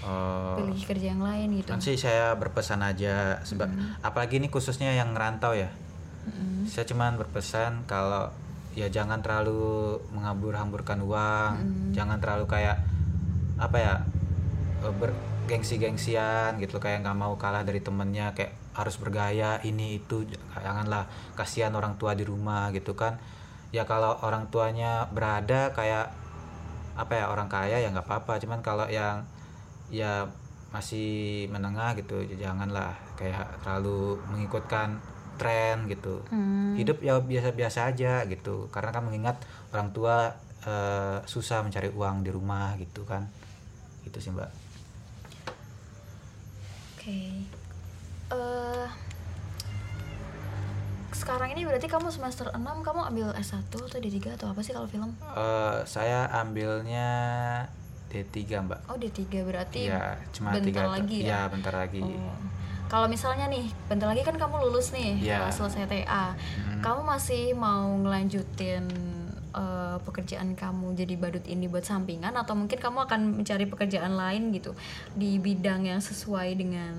Eh, 0.00 0.54
pilih 0.56 0.80
kerja 0.80 1.06
yang 1.12 1.20
lain 1.20 1.50
gitu. 1.58 1.68
Kan 1.68 1.80
sih 1.80 1.96
saya 1.96 2.32
berpesan 2.34 2.80
aja 2.80 3.40
sebab 3.42 3.68
apalagi 4.00 4.38
ini 4.38 4.48
khususnya 4.48 4.92
yang 4.92 5.16
ngerantau 5.16 5.52
ya. 5.52 5.68
Mm-mm. 6.24 6.64
saya 6.64 6.88
cuman 6.88 7.20
berpesan 7.20 7.84
kalau 7.84 8.32
ya 8.72 8.88
jangan 8.88 9.20
terlalu 9.20 10.00
mengambur-hamburkan 10.12 11.00
uang. 11.00 11.52
Jangan 11.92 12.16
terlalu 12.16 12.48
kayak 12.48 12.80
apa 13.56 13.76
ya 13.76 13.94
eh, 14.82 14.94
ber- 14.94 15.16
gengsi-gengsian 15.44 16.56
gitu. 16.58 16.80
Kayak 16.80 17.04
nggak 17.04 17.18
mau 17.18 17.36
kalah 17.36 17.60
dari 17.60 17.80
temennya 17.80 18.32
kayak 18.32 18.56
harus 18.72 18.96
bergaya 18.96 19.60
ini 19.62 20.00
itu. 20.00 20.24
Janganlah 20.56 21.04
kasihan 21.36 21.76
orang 21.76 21.96
tua 21.96 22.16
di 22.16 22.24
rumah 22.24 22.72
gitu 22.72 22.96
kan 22.96 23.20
ya 23.74 23.82
kalau 23.82 24.14
orang 24.22 24.46
tuanya 24.54 25.10
berada 25.10 25.74
kayak 25.74 26.14
apa 26.94 27.12
ya 27.18 27.24
orang 27.26 27.50
kaya 27.50 27.82
ya 27.82 27.90
nggak 27.90 28.06
apa-apa. 28.06 28.38
Cuman 28.38 28.62
kalau 28.62 28.86
yang 28.86 29.26
ya 29.90 30.30
masih 30.70 31.46
menengah 31.50 31.98
gitu 31.98 32.22
ya 32.22 32.50
janganlah 32.50 32.94
kayak 33.18 33.58
terlalu 33.66 34.22
mengikutkan 34.30 35.02
tren 35.34 35.90
gitu. 35.90 36.22
Hmm. 36.30 36.78
hidup 36.78 37.02
ya 37.02 37.18
biasa-biasa 37.18 37.90
aja 37.90 38.22
gitu. 38.30 38.70
Karena 38.70 38.94
kan 38.94 39.02
mengingat 39.02 39.42
orang 39.74 39.90
tua 39.90 40.30
eh, 40.62 41.18
susah 41.26 41.66
mencari 41.66 41.90
uang 41.90 42.22
di 42.22 42.30
rumah 42.30 42.78
gitu 42.78 43.02
kan. 43.02 43.26
Gitu 44.06 44.22
sih 44.22 44.30
mbak. 44.30 44.50
Oke. 46.94 47.18
Eh, 48.30 48.88
sekarang 51.24 51.56
ini 51.56 51.64
berarti 51.64 51.88
kamu 51.88 52.12
semester 52.12 52.52
6 52.52 52.60
kamu 52.60 53.00
ambil 53.08 53.32
S1 53.32 53.64
atau 53.72 53.88
D3 53.88 54.36
atau 54.36 54.52
apa 54.52 54.60
sih 54.60 54.76
kalau 54.76 54.84
film? 54.84 55.16
Eh, 55.32 55.80
saya 55.88 56.28
ambilnya 56.28 57.08
D3 58.12 58.60
mbak 58.60 58.80
Oh 58.92 59.00
D3 59.00 59.24
berarti 59.40 59.88
Iya 59.88 60.20
cuma 60.36 60.52
bentar 60.52 60.68
tiga 60.68 60.82
lagi 60.92 61.18
ya 61.24 61.32
ya? 61.32 61.40
bentar 61.48 61.72
lagi 61.72 62.04
Oh. 62.04 62.36
Kalau 62.84 63.08
misalnya 63.08 63.48
nih, 63.48 63.64
bentar 63.88 64.06
lagi 64.06 64.22
kan 64.22 64.36
kamu 64.36 64.68
lulus 64.68 64.92
nih, 64.92 65.16
setelah 65.18 65.50
selesai 65.50 65.88
TA. 65.88 66.36
Hmm. 66.36 66.84
Kamu 66.84 67.00
masih 67.02 67.56
mau 67.56 67.90
ngelanjutin 67.96 68.86
eh, 69.56 69.96
pekerjaan 70.04 70.52
kamu 70.52 70.92
jadi 70.92 71.16
badut 71.16 71.42
ini 71.48 71.66
buat 71.66 71.82
sampingan 71.82 72.36
atau 72.36 72.52
mungkin 72.54 72.76
kamu 72.76 73.08
akan 73.08 73.20
mencari 73.40 73.64
pekerjaan 73.66 74.14
lain 74.14 74.52
gitu 74.52 74.76
di 75.16 75.40
bidang 75.40 75.88
yang 75.88 75.98
sesuai 76.04 76.54
dengan 76.54 76.92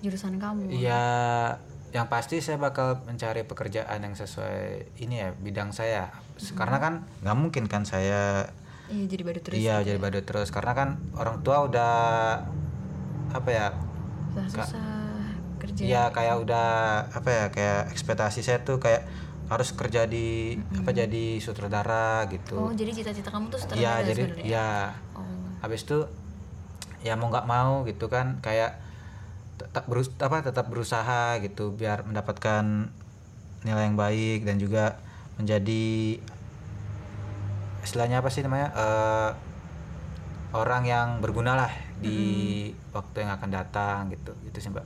jurusan 0.00 0.38
kamu? 0.38 0.78
Iya, 0.78 1.58
yang 1.92 2.08
pasti 2.08 2.40
saya 2.40 2.56
bakal 2.56 3.04
mencari 3.04 3.44
pekerjaan 3.44 4.00
yang 4.00 4.16
sesuai 4.16 4.96
ini 4.98 5.20
ya 5.20 5.28
bidang 5.32 5.70
saya. 5.70 6.08
Karena 6.56 6.80
kan 6.80 6.94
nggak 7.20 7.36
mungkin 7.36 7.64
kan 7.68 7.84
saya 7.84 8.48
Iya, 8.88 9.08
jadi 9.08 9.22
badut 9.24 9.42
terus. 9.42 9.56
iya 9.56 9.76
jadi 9.80 9.96
badut 9.96 10.24
terus. 10.24 10.48
Karena 10.48 10.72
kan 10.72 10.88
orang 11.14 11.40
tua 11.40 11.64
udah 11.64 11.92
apa 13.30 13.48
ya? 13.48 13.68
Susah-susah 14.32 14.84
kerja. 15.60 15.82
Iya 15.84 16.02
kayak 16.10 16.36
udah 16.40 16.68
apa 17.08 17.28
ya? 17.28 17.44
Kayak 17.52 17.80
ekspektasi 17.92 18.40
saya 18.40 18.64
tuh 18.64 18.76
kayak 18.76 19.04
harus 19.48 19.76
kerja 19.76 20.08
di 20.08 20.56
apa 20.76 20.90
jadi 20.90 21.36
sutradara 21.38 22.24
gitu. 22.32 22.56
Oh, 22.56 22.72
jadi 22.72 22.88
cita-cita 22.88 23.28
kamu 23.28 23.52
tuh 23.52 23.60
Iya 23.76 24.00
sutradara 24.00 24.08
jadi 24.08 24.22
sebenarnya? 24.28 24.44
ya. 24.48 24.70
Oh. 25.12 25.24
Habis 25.60 25.80
itu 25.84 25.98
ya 27.04 27.16
mau 27.16 27.28
nggak 27.28 27.44
mau 27.44 27.84
gitu 27.84 28.08
kan 28.08 28.40
kayak 28.40 28.80
tetap 29.60 29.84
berus 29.86 30.08
apa 30.18 30.42
tetap 30.42 30.66
berusaha 30.68 31.38
gitu 31.40 31.72
biar 31.72 32.04
mendapatkan 32.04 32.88
nilai 33.62 33.84
yang 33.86 33.96
baik 33.96 34.42
dan 34.42 34.58
juga 34.58 34.98
menjadi 35.38 36.18
istilahnya 37.82 38.22
apa 38.22 38.30
sih 38.30 38.42
namanya 38.42 38.68
eh, 38.74 39.30
orang 40.52 40.82
yang 40.84 41.08
berguna 41.18 41.54
lah 41.56 41.72
di 42.02 42.68
waktu 42.90 43.22
yang 43.22 43.32
akan 43.38 43.50
datang 43.50 44.10
gitu 44.10 44.34
gitu 44.44 44.58
sih 44.58 44.70
mbak 44.70 44.84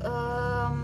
Em, 0.00 0.74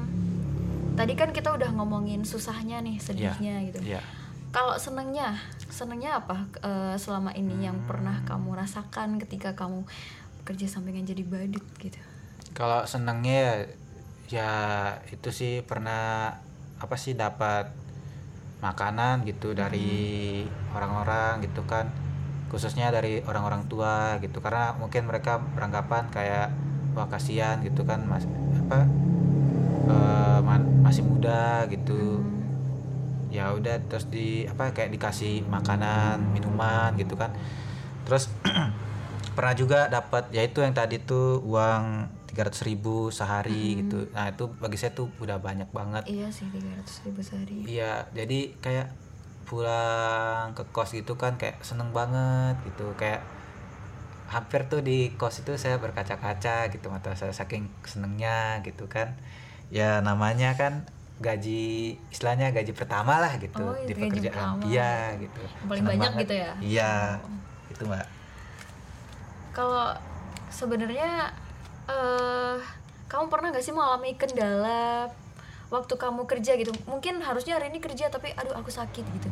tadi 0.92 1.16
kan 1.16 1.32
kita 1.32 1.48
udah 1.56 1.72
ngomongin 1.72 2.20
susahnya 2.20 2.84
nih, 2.84 3.00
sedihnya 3.00 3.64
gitu. 3.72 3.80
Iya. 3.80 4.04
Kalau 4.52 4.76
senengnya, 4.76 5.36
senengnya 5.68 6.20
apa 6.20 6.44
eh, 6.60 6.96
selama 7.00 7.32
ini 7.32 7.64
yang 7.64 7.80
Hmm. 7.80 7.88
pernah 7.88 8.16
kamu 8.28 8.56
rasakan 8.56 9.16
ketika 9.20 9.56
kamu 9.56 9.88
kerja 10.46 10.66
sampingan 10.70 11.04
jadi 11.04 11.22
badut 11.26 11.66
gitu? 11.82 11.98
kalau 12.56 12.88
senangnya 12.88 13.36
ya, 13.36 13.52
ya 14.32 14.52
itu 15.12 15.28
sih 15.28 15.60
pernah 15.60 16.32
apa 16.80 16.96
sih 16.96 17.12
dapat 17.12 17.68
makanan 18.64 19.28
gitu 19.28 19.52
dari 19.52 20.40
orang-orang 20.72 21.44
gitu 21.44 21.60
kan. 21.68 21.92
Khususnya 22.48 22.88
dari 22.88 23.20
orang-orang 23.28 23.68
tua 23.68 24.16
gitu. 24.24 24.40
Karena 24.40 24.72
mungkin 24.80 25.04
mereka 25.04 25.36
beranggapan 25.52 26.08
kayak 26.08 26.48
wah 26.96 27.04
kasihan 27.12 27.60
gitu 27.60 27.84
kan 27.84 28.08
mas 28.08 28.24
apa 28.56 28.88
eh, 29.92 30.38
ma- 30.40 30.70
masih 30.80 31.04
muda 31.04 31.68
gitu. 31.68 32.24
Ya 33.28 33.52
udah 33.52 33.76
terus 33.92 34.08
di 34.08 34.48
apa 34.48 34.72
kayak 34.72 34.96
dikasih 34.96 35.44
makanan 35.44 36.24
minuman 36.32 36.96
gitu 36.96 37.20
kan. 37.20 37.36
Terus 38.08 38.32
pernah 39.36 39.52
juga 39.52 39.86
dapat 39.86 40.32
yaitu 40.32 40.58
yang 40.58 40.72
tadi 40.72 40.96
tuh 40.98 41.38
uang 41.42 41.84
300.000 42.26 42.66
ribu 42.66 42.94
sehari 43.08 43.78
gitu 43.78 44.08
nah 44.10 44.26
itu 44.26 44.48
bagi 44.54 44.74
saya 44.74 44.92
tuh 44.92 45.12
udah 45.18 45.36
banyak 45.38 45.68
banget 45.70 46.02
Iya 46.04 46.28
sih 46.28 46.48
300 46.48 47.04
ribu 47.04 47.20
sehari. 47.20 47.56
iya 47.64 48.08
jadi 48.10 48.56
kayak 48.58 48.88
pulang 49.46 50.50
ke 50.52 50.64
kos 50.66 50.90
gitu 50.90 51.14
kan 51.14 51.36
kayak 51.36 51.60
seneng 51.60 51.92
banget 51.92 52.58
gitu 52.64 52.90
kayak 52.94 53.22
hampir 54.26 54.66
tuh 54.66 54.80
di 54.80 55.14
kos 55.14 55.38
itu 55.38 55.54
saya 55.54 55.78
berkaca-kaca 55.78 56.66
gitu 56.66 56.86
mata 56.88 57.14
saya 57.14 57.30
saking 57.30 57.70
senengnya 57.82 58.58
gitu 58.60 58.84
kan 58.86 59.14
ya 59.68 60.00
namanya 60.00 60.52
kan 60.54 60.82
gaji 61.16 61.94
istilahnya 62.08 62.50
gaji 62.50 62.72
pertama 62.72 63.16
lah 63.16 63.32
gitu 63.36 63.62
Oh, 63.62 63.72
di 63.78 63.88
itu 63.88 63.96
gaji 63.96 64.28
pekerjaan 64.28 64.60
iya 64.66 65.14
gitu 65.16 65.40
paling 65.62 65.78
Seneng 65.78 65.90
banyak 65.94 66.10
banget. 66.10 66.22
gitu 66.22 66.34
ya? 66.36 66.52
iya 66.60 66.92
Oh. 67.16 67.30
itu 67.70 67.82
mbak 67.86 68.04
Kalau 69.56 69.96
sebenarnya 70.48 71.32
eh 71.88 72.56
kamu 73.06 73.24
pernah 73.26 73.48
gak 73.48 73.64
sih 73.64 73.72
mengalami 73.72 74.12
kendala 74.12 75.08
waktu 75.66 75.94
kamu 75.96 76.28
kerja 76.28 76.52
gitu? 76.54 76.76
Mungkin 76.84 77.18
harusnya 77.18 77.56
hari 77.56 77.72
ini 77.72 77.80
kerja 77.80 78.06
tapi 78.06 78.30
aduh 78.30 78.52
aku 78.52 78.68
sakit 78.68 79.00
gitu. 79.02 79.28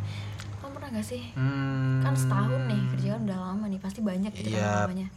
Kamu 0.58 0.72
pernah 0.72 0.88
gak 0.90 1.04
sih? 1.04 1.22
Hmm, 1.37 2.00
Kan 2.00 2.16
setahun 2.16 2.64
nih 2.64 2.82
kerja 2.90 3.08
kan 3.12 3.20
udah 3.22 3.38
lama 3.44 3.64
nih 3.68 3.78
pasti 3.78 4.00
banyak 4.00 4.32
gitu 4.32 4.48
Iya. 4.50 4.64
kan 4.64 4.88
namanya. 4.88 5.08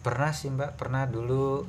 pernah 0.00 0.32
sih 0.32 0.48
mbak 0.48 0.80
pernah 0.80 1.04
dulu 1.04 1.60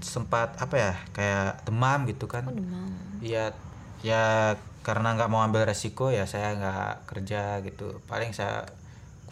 sempat 0.00 0.56
apa 0.56 0.72
ya 0.74 0.92
kayak 1.12 1.68
demam 1.68 2.08
gitu 2.08 2.24
kan 2.24 2.42
Oh 2.42 2.50
demam. 2.50 2.88
Iya, 3.20 3.52
ya 4.00 4.56
karena 4.80 5.12
nggak 5.12 5.28
mau 5.28 5.40
ambil 5.40 5.64
resiko 5.64 6.08
ya 6.08 6.24
saya 6.24 6.52
nggak 6.52 7.04
kerja 7.04 7.60
gitu. 7.60 8.00
Paling 8.04 8.32
saya 8.32 8.64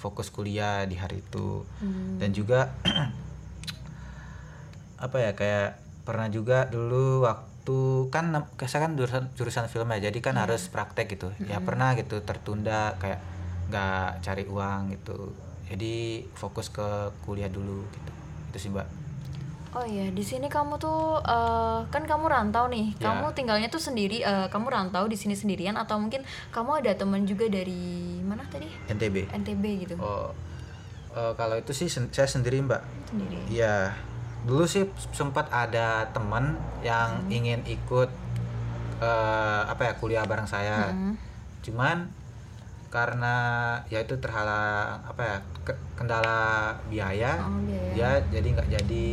fokus 0.05 0.29
kuliah 0.29 0.85
di 0.85 1.01
hari 1.01 1.25
itu. 1.25 1.65
Hmm. 1.81 2.21
Dan 2.21 2.37
juga 2.37 2.77
apa 5.05 5.17
ya 5.17 5.33
kayak 5.33 5.81
pernah 6.05 6.29
juga 6.29 6.69
dulu 6.69 7.25
waktu 7.25 8.13
kan 8.13 8.29
saya 8.69 8.85
kan 8.85 8.93
jurusan 8.93 9.33
jurusan 9.33 9.73
film 9.73 9.89
ya, 9.97 10.13
jadi 10.13 10.19
kan 10.21 10.37
harus 10.37 10.69
praktek 10.69 11.17
gitu. 11.17 11.33
Ya 11.49 11.65
pernah 11.65 11.97
gitu 11.97 12.21
tertunda 12.21 13.01
kayak 13.01 13.25
nggak 13.73 14.21
cari 14.21 14.45
uang 14.45 14.93
gitu. 14.93 15.33
Jadi 15.73 16.29
fokus 16.37 16.69
ke 16.69 17.09
kuliah 17.25 17.49
dulu 17.49 17.89
gitu. 17.89 18.13
Itu 18.53 18.59
sih 18.61 18.69
mbak. 18.69 19.04
Oh 19.75 19.83
iya, 19.83 20.07
di 20.09 20.23
sini 20.23 20.47
kamu 20.47 20.79
tuh 20.79 21.19
eh, 21.21 21.81
kan 21.91 22.03
kamu 22.03 22.31
rantau 22.31 22.71
nih. 22.71 22.95
Ya. 22.95 23.11
Kamu 23.11 23.35
tinggalnya 23.35 23.67
tuh 23.67 23.83
sendiri. 23.83 24.23
eh, 24.23 24.47
kamu 24.47 24.71
rantau 24.71 25.11
di 25.11 25.19
sini 25.19 25.35
sendirian 25.35 25.75
atau 25.75 25.99
mungkin 25.99 26.23
kamu 26.49 26.79
ada 26.79 26.95
teman 26.95 27.27
juga 27.27 27.51
dari 27.51 28.23
mana 28.23 28.47
tadi? 28.47 28.71
NTB. 28.87 29.35
NTB 29.35 29.65
gitu. 29.83 29.95
Oh, 29.99 30.31
eh, 31.11 31.33
kalau 31.35 31.59
itu 31.59 31.75
sih 31.75 31.91
sen- 31.91 32.07
saya 32.09 32.31
sendiri 32.31 32.63
mbak. 32.63 32.83
Sendiri. 33.11 33.35
Iya, 33.51 33.99
dulu 34.47 34.63
sih 34.65 34.87
sempat 35.11 35.51
ada 35.51 36.07
teman 36.11 36.55
yang 36.81 37.27
ingin 37.27 37.67
ikut 37.67 38.11
eh, 39.03 39.63
apa 39.67 39.83
ya 39.85 39.93
kuliah 39.99 40.23
bareng 40.23 40.47
saya. 40.47 40.95
Hmm. 40.95 41.19
Cuman 41.67 42.15
karena 42.95 43.35
ya 43.91 43.99
itu 43.99 44.15
terhalang 44.23 45.03
apa 45.03 45.19
ya 45.21 45.37
ke- 45.67 45.81
kendala 45.99 46.39
biaya, 46.87 47.43
Oh, 47.43 47.59
biaya. 47.59 47.91
dia 47.91 48.11
jadi 48.31 48.49
nggak 48.55 48.71
jadi 48.71 49.07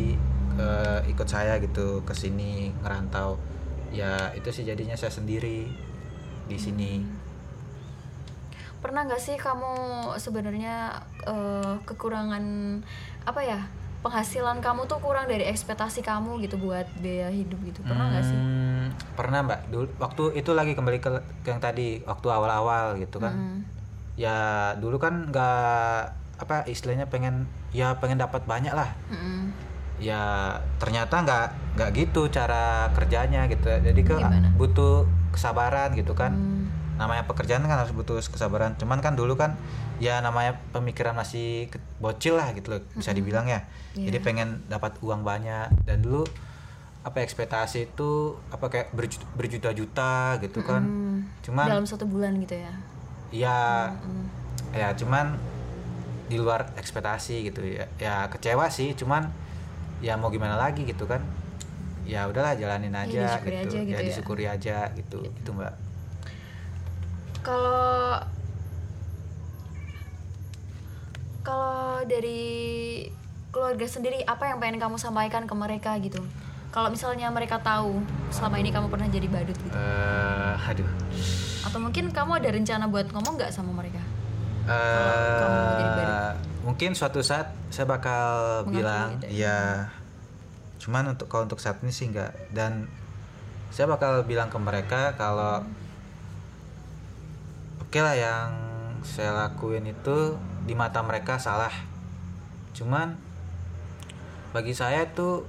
eh, 0.57 0.99
ikut 1.11 1.27
saya 1.27 1.59
gitu 1.61 2.01
ke 2.03 2.13
sini 2.15 2.73
ngerantau. 2.83 3.37
Ya 3.91 4.31
itu 4.35 4.49
sih 4.51 4.63
jadinya 4.63 4.95
saya 4.95 5.11
sendiri 5.11 5.67
di 6.47 6.57
sini. 6.57 7.03
Pernah 8.81 9.05
nggak 9.05 9.21
sih 9.21 9.35
kamu 9.37 9.71
sebenarnya 10.17 11.05
eh, 11.27 11.75
kekurangan 11.85 12.43
apa 13.27 13.41
ya? 13.45 13.59
Penghasilan 14.01 14.65
kamu 14.65 14.89
tuh 14.89 14.97
kurang 14.97 15.29
dari 15.29 15.45
ekspektasi 15.45 16.01
kamu 16.01 16.41
gitu 16.41 16.57
buat 16.57 16.89
biaya 16.97 17.29
hidup 17.29 17.61
gitu. 17.61 17.85
Pernah 17.85 18.09
nggak 18.09 18.25
sih? 18.25 18.33
Hmm, 18.33 18.85
pernah 19.13 19.45
mbak. 19.45 19.69
Dulu 19.69 19.85
waktu 20.01 20.23
itu 20.41 20.57
lagi 20.57 20.73
kembali 20.73 20.97
ke, 20.97 21.21
ke 21.45 21.53
yang 21.53 21.61
tadi 21.61 22.01
waktu 22.09 22.27
awal-awal 22.33 22.97
gitu 22.97 23.21
kan. 23.21 23.35
Hmm. 23.37 23.59
ya 24.19 24.75
dulu 24.75 24.99
kan 24.99 25.31
nggak 25.31 26.03
apa 26.41 26.67
istilahnya 26.67 27.07
pengen 27.07 27.47
ya 27.71 27.95
pengen 28.01 28.19
dapat 28.19 28.43
banyak 28.43 28.73
lah 28.73 28.91
Mm-mm. 29.07 29.53
Ya 30.01 30.21
ternyata 30.75 31.21
nggak 31.21 31.45
nggak 31.77 31.89
gitu 31.95 32.27
cara 32.27 32.89
kerjanya 32.91 33.45
gitu. 33.45 33.69
Jadi 33.69 34.01
ke 34.01 34.17
Gimana? 34.17 34.49
butuh 34.53 35.05
kesabaran 35.29 35.93
gitu 35.93 36.11
kan. 36.11 36.33
Hmm. 36.33 36.59
namanya 36.91 37.25
pekerjaan 37.25 37.65
kan 37.65 37.81
harus 37.81 37.89
butuh 37.91 38.21
kesabaran. 38.21 38.77
Cuman 38.77 39.01
kan 39.01 39.17
dulu 39.17 39.33
kan 39.33 39.57
ya 39.97 40.21
namanya 40.21 40.61
pemikiran 40.69 41.17
masih 41.17 41.65
bocil 41.97 42.37
lah 42.37 42.53
gitu 42.53 42.69
loh 42.69 42.81
bisa 42.93 43.09
dibilang 43.09 43.49
ya. 43.49 43.65
Jadi 43.91 44.17
Iya. 44.17 44.21
pengen 44.21 44.61
dapat 44.69 45.01
uang 45.01 45.25
banyak. 45.25 45.73
Dan 45.81 46.05
dulu 46.05 46.29
apa 47.01 47.17
ekspektasi 47.19 47.89
itu 47.89 48.37
apa 48.47 48.69
kayak 48.69 48.93
berju- 48.93 49.25
berjuta-juta 49.33 50.37
gitu 50.39 50.61
kan. 50.61 50.85
Hmm, 50.85 51.17
cuman 51.41 51.65
dalam 51.73 51.89
satu 51.89 52.05
bulan 52.05 52.37
gitu 52.37 52.53
ya? 52.53 52.73
Ya 53.33 53.57
Hmm. 53.97 54.29
ya 54.69 54.93
cuman 54.93 55.41
di 56.29 56.37
luar 56.37 56.69
ekspektasi 56.77 57.49
gitu 57.49 57.65
ya. 57.65 57.89
Ya 57.97 58.29
kecewa 58.29 58.69
sih 58.69 58.93
cuman 58.93 59.25
ya 60.01 60.17
mau 60.17 60.33
gimana 60.33 60.57
lagi 60.57 60.83
gitu 60.83 61.05
kan. 61.05 61.21
Ya 62.01 62.25
udahlah 62.25 62.57
jalanin 62.57 62.91
aja 62.97 63.37
disyukuri 63.37 63.53
gitu. 63.53 63.69
aja 63.69 63.77
gitu 63.77 63.93
ya 63.93 63.99
ya. 64.01 64.07
disyukuri 64.09 64.45
aja 64.49 64.77
gitu 64.97 65.19
itu 65.21 65.49
mbak. 65.53 65.73
Kalau 67.45 68.25
kalau 71.41 72.05
dari 72.05 73.05
keluarga 73.53 73.85
sendiri 73.85 74.25
apa 74.25 74.49
yang 74.49 74.57
pengen 74.57 74.81
kamu 74.81 74.97
sampaikan 74.97 75.45
ke 75.45 75.53
mereka 75.53 75.93
gitu? 76.01 76.21
Kalau 76.71 76.87
misalnya 76.89 77.27
mereka 77.29 77.59
tahu 77.59 77.99
selama 78.31 78.55
ini 78.57 78.71
kamu 78.71 78.87
pernah 78.89 79.07
jadi 79.11 79.27
badut 79.29 79.57
gitu. 79.59 79.75
Eh 79.75 80.55
aduh. 80.57 80.89
Atau 81.67 81.79
mungkin 81.83 82.09
kamu 82.09 82.41
ada 82.41 82.49
rencana 82.49 82.85
buat 82.89 83.11
ngomong 83.13 83.37
nggak 83.37 83.51
sama 83.53 83.75
mereka? 83.75 84.01
Eh 84.65 85.37
kamu 85.37 85.57
jadi 85.77 85.85
badut. 85.93 86.35
mungkin 86.61 86.93
suatu 86.93 87.19
saat 87.25 87.60
saya 87.71 87.87
bakal 87.87 88.23
Mengakui 88.61 88.75
bilang 88.77 89.09
ya. 89.25 89.87
cuman 90.77 91.07
untuk 91.09 91.25
kalau 91.25 91.45
untuk 91.45 91.57
saat 91.57 91.79
ini 91.79 91.89
sih 91.89 92.05
enggak. 92.05 92.35
Dan 92.49 92.85
saya 93.69 93.87
bakal 93.87 94.21
bilang 94.23 94.47
ke 94.47 94.57
mereka 94.57 95.15
kalau 95.15 95.63
oke 97.79 97.95
lah 97.97 98.13
yang 98.13 98.49
saya 99.01 99.31
lakuin 99.31 99.85
itu 99.85 100.35
di 100.61 100.73
mata 100.73 100.99
mereka 100.99 101.37
salah. 101.37 101.71
Cuman 102.71 103.15
bagi 104.51 104.71
saya 104.71 105.03
itu 105.03 105.47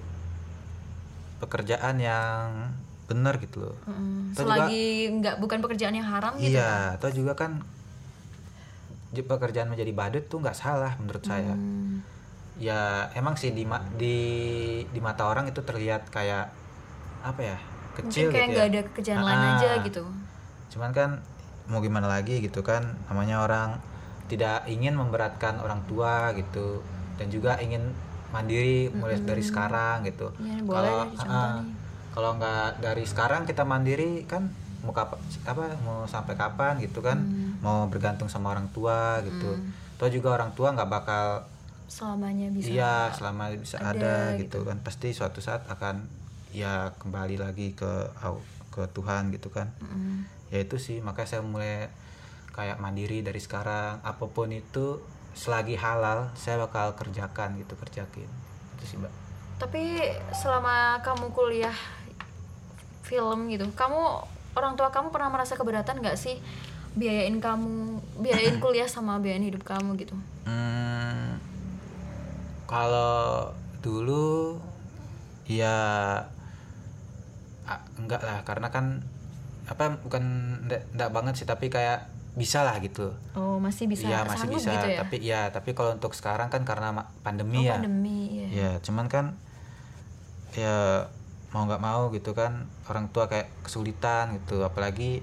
pekerjaan 1.39 1.99
yang 1.99 2.71
benar 3.05 3.37
gitu 3.37 3.67
loh. 3.67 3.77
Mm, 3.85 4.31
juga- 4.31 4.39
selagi 4.39 4.85
nggak 5.13 5.37
bukan 5.37 5.59
pekerjaan 5.59 5.93
yang 5.93 6.07
haram 6.07 6.33
gitu 6.37 6.55
iya 6.55 6.95
atau 6.95 7.11
juga 7.11 7.35
kan 7.35 7.61
pekerjaan 9.20 9.68
menjadi 9.68 9.92
badut 9.92 10.25
tuh 10.25 10.40
nggak 10.40 10.57
salah 10.57 10.96
menurut 10.96 11.20
saya. 11.20 11.53
Hmm, 11.53 12.01
ya 12.57 13.12
emang 13.12 13.37
sih 13.37 13.53
di 13.53 13.68
di 14.01 14.16
di 14.88 15.01
mata 15.05 15.29
orang 15.29 15.44
itu 15.44 15.61
terlihat 15.61 16.09
kayak 16.09 16.48
apa 17.20 17.40
ya 17.40 17.57
mungkin 17.61 18.09
kecil 18.09 18.27
kayak 18.33 18.48
gitu 18.48 18.53
nggak 18.57 18.64
ya 18.64 18.72
ada 18.72 18.81
kerjaan 18.96 19.20
lain 19.20 19.42
aja 19.53 19.70
gitu. 19.85 20.03
Cuman 20.72 20.90
kan 20.96 21.11
mau 21.68 21.85
gimana 21.85 22.09
lagi 22.09 22.40
gitu 22.40 22.64
kan 22.64 22.96
namanya 23.12 23.44
orang 23.44 23.77
tidak 24.33 24.64
ingin 24.64 24.96
memberatkan 24.96 25.61
orang 25.61 25.85
tua 25.85 26.33
gitu 26.33 26.81
dan 27.20 27.29
juga 27.29 27.61
ingin 27.61 27.92
mandiri 28.33 28.88
mulai 28.96 29.20
dari 29.20 29.44
sekarang 29.44 30.09
gitu. 30.09 30.33
Boleh 30.64 30.72
kalau 30.72 30.98
nih. 31.05 31.68
kalau 32.16 32.31
nggak 32.40 32.81
dari 32.81 33.05
sekarang 33.05 33.44
kita 33.44 33.68
mandiri 33.68 34.25
kan 34.25 34.48
mau 34.81 34.96
kapa- 34.96 35.20
apa 35.44 35.77
mau 35.85 36.09
sampai 36.09 36.33
kapan 36.33 36.81
gitu 36.81 37.05
kan. 37.05 37.20
Hmm. 37.20 37.52
Mau 37.62 37.87
bergantung 37.87 38.27
sama 38.27 38.51
orang 38.53 38.68
tua 38.75 39.22
gitu. 39.22 39.57
Atau 39.96 40.11
juga 40.11 40.35
orang 40.35 40.51
tua 40.53 40.75
nggak 40.75 40.90
bakal 40.90 41.46
selamanya 41.87 42.48
bisa 42.48 42.72
iya 42.72 42.96
selama 43.12 43.53
bisa 43.55 43.79
ada 43.79 44.35
ada, 44.35 44.40
gitu. 44.42 44.66
kan. 44.66 44.83
Pasti 44.83 45.14
suatu 45.14 45.38
saat 45.38 45.64
akan 45.70 46.03
ya 46.53 46.92
kembali 47.01 47.40
lagi 47.40 47.72
ke 47.72 48.12
ke 48.75 48.83
Tuhan 48.92 49.31
gitu 49.31 49.48
kan. 49.48 49.70
Mm, 49.79 50.27
ya 50.51 50.59
itu 50.61 50.77
sih 50.77 50.98
makanya 51.01 51.38
saya 51.38 51.42
mulai 51.46 51.88
kayak 52.53 52.83
mandiri 52.83 53.22
dari 53.22 53.38
sekarang. 53.38 54.03
Apa 54.03 54.27
pun 54.27 54.51
itu 54.51 54.98
selagi 55.33 55.79
halal 55.81 56.35
saya 56.37 56.61
bakal 56.61 56.98
kerjakan 56.98 57.57
gitu 57.62 57.79
kerjakin. 57.79 58.29
Itu 58.77 58.85
sih 58.85 58.96
mbak. 58.98 59.12
Tapi 59.62 60.11
selama 60.35 60.98
kamu 61.07 61.31
kuliah 61.31 61.77
film 63.12 63.53
gitu 63.53 63.68
kamu 63.77 64.01
orang 64.57 64.72
tua 64.79 64.88
kamu 64.88 65.12
pernah 65.12 65.29
merasa 65.29 65.53
keberatan 65.53 66.01
nggak 66.01 66.16
sih 66.16 66.40
biayain 66.92 67.40
kamu 67.40 67.96
biayain 68.20 68.57
kuliah 68.61 68.85
sama 68.85 69.16
biayain 69.16 69.42
hidup 69.42 69.64
kamu 69.64 69.96
gitu. 69.96 70.12
Hmm, 70.44 71.40
kalau 72.68 73.48
dulu 73.81 74.61
ya 75.46 75.76
ah, 77.64 77.81
enggak 77.96 78.22
lah 78.22 78.44
karena 78.44 78.68
kan 78.68 79.00
apa 79.64 79.96
bukan 80.02 80.22
enggak, 80.66 80.83
enggak 80.92 81.11
banget 81.11 81.35
sih 81.38 81.46
tapi 81.46 81.68
kayak 81.68 82.11
bisa 82.33 82.64
lah 82.64 82.81
gitu. 82.81 83.12
Oh 83.37 83.61
masih 83.61 83.85
bisa 83.88 84.09
Iya 84.09 84.24
masih 84.24 84.48
sanggup 84.48 84.57
bisa 84.61 84.70
gitu 84.72 84.88
ya? 84.88 84.98
tapi 85.05 85.16
ya 85.20 85.40
tapi 85.52 85.70
kalau 85.72 85.92
untuk 85.92 86.16
sekarang 86.16 86.48
kan 86.48 86.64
karena 86.64 86.92
pandemi 87.20 87.61
Oh, 87.61 87.68
ya. 87.68 87.76
pandemi 87.76 88.20
ya 88.33 88.46
ya 88.48 88.70
cuman 88.81 89.07
kan 89.09 89.37
ya 90.52 91.09
mau 91.52 91.68
nggak 91.68 91.81
mau 91.81 92.09
gitu 92.09 92.33
kan 92.33 92.68
orang 92.88 93.12
tua 93.12 93.28
kayak 93.28 93.48
kesulitan 93.61 94.37
gitu 94.40 94.64
apalagi 94.64 95.20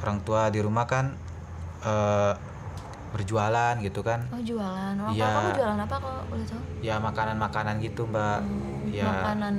orang 0.00 0.18
tua 0.20 0.48
di 0.48 0.60
rumah 0.60 0.84
kan 0.84 1.12
eh, 1.80 2.32
berjualan 3.10 3.74
gitu 3.82 4.00
kan. 4.00 4.22
Oh 4.30 4.38
jualan. 4.38 4.94
Tua 4.94 5.10
Iya. 5.10 5.28
kamu 5.28 5.50
jualan 5.58 5.78
apa 5.80 5.96
kalau 5.98 6.22
boleh 6.30 6.46
tahu? 6.46 6.62
Ya 6.80 6.94
makanan-makanan 6.98 7.74
gitu 7.82 8.06
mbak. 8.06 8.40
Ya. 8.90 9.06
makanan 9.06 9.56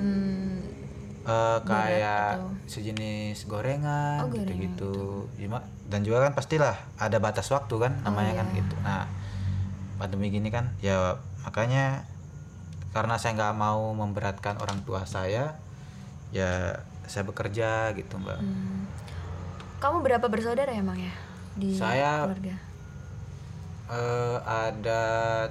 eh, 1.22 1.60
kayak 1.64 2.42
atau? 2.42 2.50
sejenis 2.66 3.46
gorengan 3.46 4.24
Oh, 4.24 4.28
gorengan 4.28 4.48
gitu-gitu. 4.48 4.94
Cuma- 5.38 5.68
dan 5.86 6.02
juga 6.02 6.24
kan 6.24 6.34
pastilah 6.34 6.76
ada 6.96 7.18
batas 7.20 7.52
waktu 7.52 7.76
kan 7.78 7.94
namanya 8.02 8.40
kan 8.40 8.48
iya. 8.52 8.58
gitu. 8.64 8.76
Nah 8.82 9.04
pandemi 10.00 10.32
gini 10.32 10.50
kan 10.50 10.74
ya 10.82 11.20
makanya 11.46 12.02
karena 12.92 13.16
saya 13.16 13.38
nggak 13.38 13.54
mau 13.54 13.94
memberatkan 13.94 14.58
orang 14.58 14.82
tua 14.82 15.06
saya 15.06 15.56
ya 16.32 16.80
saya 17.06 17.24
bekerja 17.28 17.92
gitu 17.94 18.16
mbak. 18.16 18.40
Hmm. 18.40 18.88
Kamu 19.82 19.98
berapa 20.00 20.24
bersaudara 20.24 20.70
emang 20.72 20.96
ya 20.96 21.14
di 21.54 21.74
Saya- 21.74 22.24
keluarga 22.24 22.56
Eh, 23.92 24.38
ada 24.42 25.04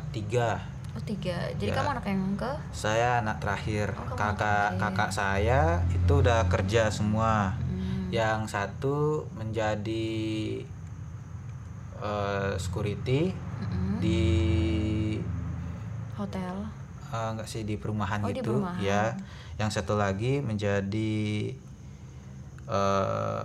tiga 0.09 0.57
oh 0.91 1.03
tiga 1.05 1.37
jadi 1.55 1.71
Ya. 1.71 1.77
kamu 1.77 1.89
anak 1.93 2.07
yang 2.09 2.23
ke 2.35 2.49
saya 2.73 3.21
anak 3.21 3.37
terakhir 3.39 3.93
Oh, 3.93 4.17
kakak 4.17 4.41
terakhir. 4.73 4.81
kakak 4.81 5.11
saya 5.13 5.61
itu 5.89 6.13
udah 6.17 6.49
kerja 6.49 6.89
semua 6.89 7.53
Hmm. 7.61 8.09
yang 8.09 8.49
satu 8.49 9.29
menjadi 9.31 10.17
eh, 12.01 12.53
security 12.57 13.29
Mm-mm. 13.61 14.01
di 14.01 14.25
hotel 16.17 16.65
eh, 17.07 17.29
enggak 17.29 17.45
sih 17.45 17.63
di 17.63 17.77
perumahan 17.77 18.21
Oh, 18.21 18.27
di 18.27 18.35
gitu 18.35 18.57
perumahan. 18.57 18.81
ya 18.81 19.03
yang 19.57 19.69
satu 19.69 19.95
lagi 19.95 20.41
menjadi 20.41 21.53
eh 22.67 23.43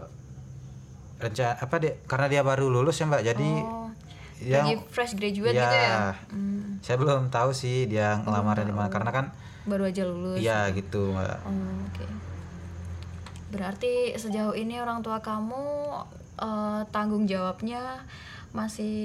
rencana 1.16 1.56
apa 1.56 1.76
deh 1.78 1.94
karena 2.06 2.28
dia 2.28 2.42
baru 2.42 2.68
lulus 2.68 2.98
ya 2.98 3.06
mbak 3.06 3.24
jadi 3.24 3.50
oh 3.62 3.88
yang 4.36 4.68
lagi 4.68 4.76
fresh 4.90 5.16
graduate 5.16 5.52
Ya. 5.52 5.64
gitu 5.64 5.78
ya 5.78 5.96
Hmm, 6.28 6.78
saya 6.80 6.98
belum 6.98 7.28
tahu 7.30 7.50
sih 7.52 7.88
dia 7.88 8.20
ngelamarnya 8.20 8.68
di 8.68 8.76
mana 8.76 8.90
karena 8.90 9.08
kan 9.10 9.26
baru 9.64 9.88
aja 9.88 10.04
lulus 10.04 10.38
iya 10.38 10.68
gitu 10.70 11.12
mbak 11.12 11.40
Oh, 11.42 11.56
oke. 11.88 12.06
Berarti 13.48 14.12
sejauh 14.14 14.52
ini 14.52 14.78
orang 14.78 15.00
tua 15.00 15.20
kamu 15.20 15.64
eh, 16.36 16.82
tanggung 16.90 17.24
jawabnya 17.24 18.04
masih 18.52 18.96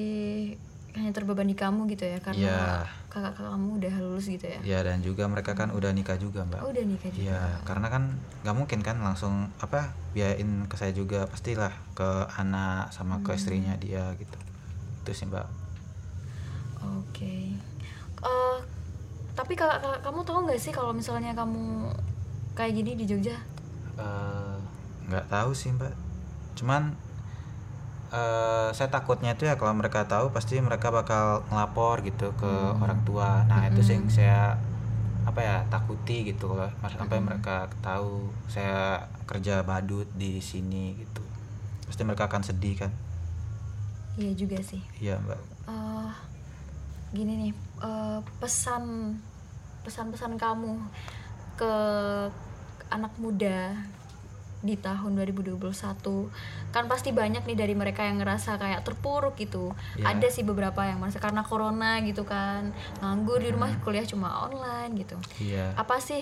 hanya 0.91 1.11
terbebani 1.11 1.55
kamu 1.55 1.87
gitu 1.89 2.03
ya 2.05 2.19
karena 2.19 2.43
Iya. 2.43 2.67
Kakak-kakak 3.11 3.51
kamu 3.51 3.69
udah 3.83 3.95
lulus 3.99 4.27
gitu 4.31 4.47
ya. 4.47 4.59
ya 4.63 4.79
dan 4.87 5.03
juga 5.03 5.27
mereka 5.27 5.59
kan 5.59 5.75
udah 5.75 5.91
nikah 5.91 6.15
juga 6.15 6.47
mbak 6.47 6.63
Oh, 6.63 6.71
udah 6.71 6.85
nikah 6.87 7.11
juga. 7.11 7.27
Iya, 7.27 7.43
karena 7.67 7.87
kan 7.91 8.03
nggak 8.47 8.57
mungkin 8.57 8.81
kan 8.87 9.03
langsung 9.03 9.51
apa 9.59 9.91
biayain 10.15 10.71
ke 10.71 10.79
saya 10.79 10.95
juga 10.95 11.27
pastilah 11.27 11.75
ke 11.99 12.09
anak 12.39 12.95
sama 12.95 13.19
ke 13.27 13.35
istrinya 13.35 13.75
dia 13.83 14.15
gitu. 14.15 14.39
Itu 15.03 15.11
sih 15.11 15.27
mbak. 15.27 15.51
Oke. 16.81 17.59
Eh, 18.23 18.59
tapi 19.35 19.53
kakak, 19.59 19.83
kakak 19.83 20.01
kamu 20.07 20.21
tahu 20.23 20.39
nggak 20.47 20.61
sih 20.63 20.71
kalau 20.71 20.95
misalnya 20.95 21.35
kamu 21.35 21.91
kayak 22.55 22.73
gini 22.79 22.95
di 22.95 23.05
Jogja? 23.11 23.37
Eh, 23.99 24.57
nggak 25.11 25.27
tahu 25.27 25.51
sih 25.51 25.75
mbak. 25.75 25.93
Cuman 26.55 26.95
eh 28.11 28.69
saya 28.75 28.89
takutnya 28.91 29.39
itu 29.39 29.47
ya 29.47 29.55
kalau 29.55 29.71
mereka 29.71 30.03
tahu 30.11 30.35
pasti 30.35 30.59
mereka 30.59 30.91
bakal 30.91 31.47
ngelapor 31.47 32.03
gitu 32.03 32.35
ke 32.35 32.53
orang 32.83 33.01
tua. 33.07 33.47
Nah 33.47 33.71
itu 33.71 33.81
sih 33.87 33.95
yang 33.99 34.11
saya 34.11 34.59
apa 35.23 35.41
ya 35.41 35.57
takuti 35.71 36.27
gitu 36.35 36.51
kalau 36.51 36.67
sampai 36.91 37.23
mereka 37.23 37.71
tahu 37.85 38.35
saya 38.51 39.07
kerja 39.31 39.63
badut 39.63 40.11
di 40.19 40.43
sini 40.43 40.99
gitu. 40.99 41.23
Pasti 41.87 42.03
mereka 42.03 42.27
akan 42.27 42.43
sedih 42.43 42.75
kan. 42.83 42.91
Iya 44.19 44.33
juga 44.35 44.59
sih. 44.59 44.83
Iya 44.99 45.23
mbak. 45.23 45.41
eh 45.71 46.13
gini 47.15 47.33
nih 47.47 47.53
eh, 47.83 48.19
pesan 48.43 49.15
pesan-pesan 49.87 50.35
kamu 50.35 50.83
ke 51.55 51.75
anak 52.91 53.13
muda 53.23 53.79
di 54.61 54.77
tahun 54.77 55.17
2021 55.17 55.57
kan 56.69 56.85
pasti 56.85 57.17
banyak 57.17 57.49
nih 57.49 57.57
dari 57.57 57.73
mereka 57.73 58.05
yang 58.05 58.21
ngerasa 58.21 58.61
kayak 58.61 58.85
terpuruk 58.85 59.41
gitu. 59.41 59.73
Iya. 59.97 60.13
ada 60.17 60.29
sih 60.29 60.45
beberapa 60.45 60.85
yang 60.85 61.01
merasa 61.01 61.17
karena 61.17 61.41
corona 61.41 62.05
gitu 62.05 62.29
kan. 62.29 62.77
Nganggur 63.01 63.41
di 63.41 63.49
rumah 63.57 63.73
kuliah 63.81 64.05
cuma 64.05 64.49
online 64.49 64.93
gitu. 65.01 65.17
Iya. 65.41 65.73
Apa 65.81 65.97
sih 65.99 66.21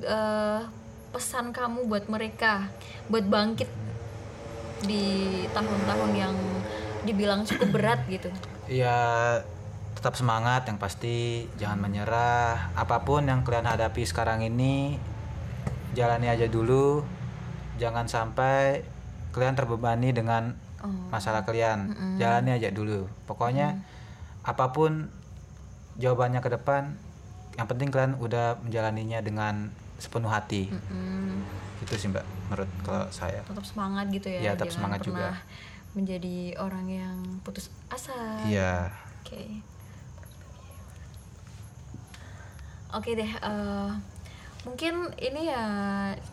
eh, 0.00 0.60
pesan 1.12 1.52
kamu 1.52 1.84
buat 1.84 2.08
mereka? 2.08 2.72
Buat 3.12 3.28
bangkit 3.28 3.68
di 4.88 5.44
tahun-tahun 5.52 6.10
yang 6.16 6.36
dibilang 7.04 7.44
cukup 7.44 7.68
berat 7.76 8.00
gitu? 8.08 8.32
Ya 8.64 8.96
tetap 9.92 10.16
semangat 10.16 10.64
yang 10.72 10.80
pasti. 10.80 11.44
Jangan 11.60 11.84
menyerah. 11.84 12.72
Apa 12.72 13.04
pun 13.04 13.28
yang 13.28 13.44
kalian 13.44 13.68
hadapi 13.68 14.08
sekarang 14.08 14.40
ini 14.40 14.96
jalani 15.94 16.26
aja 16.26 16.50
dulu 16.50 17.06
jangan 17.76 18.06
sampai 18.06 18.82
kalian 19.30 19.54
terbebani 19.54 20.10
dengan 20.10 20.54
Oh. 20.78 20.92
masalah 21.08 21.42
kalian 21.42 21.88
jalani 22.16 22.52
aja 22.52 22.68
dulu 22.68 23.08
pokoknya 23.24 23.80
apa 24.42 24.68
pun 24.68 25.08
jawabannya 25.96 26.38
ke 26.38 26.52
depan 26.52 26.92
yang 27.54 27.64
penting 27.64 27.88
kalian 27.88 28.12
udah 28.16 28.60
menjalaninya 28.60 29.18
dengan 29.18 29.72
sepenuh 29.96 30.28
hati 30.28 30.68
Mm, 30.68 31.40
gitu 31.80 31.96
sih 31.96 32.08
mbak 32.10 32.20
menurut 32.44 32.68
kalau 32.82 33.08
saya 33.08 33.40
tetap 33.42 33.64
semangat 33.64 34.12
gitu 34.12 34.28
ya 34.28 34.38
Iya, 34.38 34.52
tetap 34.52 34.68
jangan 34.68 34.76
semangat 34.76 35.00
juga. 35.02 35.28
menjadi 35.94 36.36
orang 36.58 36.84
yang 36.86 37.16
putus 37.40 37.72
asa 37.88 38.12
iya 38.44 38.92
Oke. 39.24 39.64
Oke 42.92 43.10
deh. 43.14 43.26
eh, 43.26 43.90
mungkin 44.64 44.94
ini 45.16 45.46
ya 45.46 45.64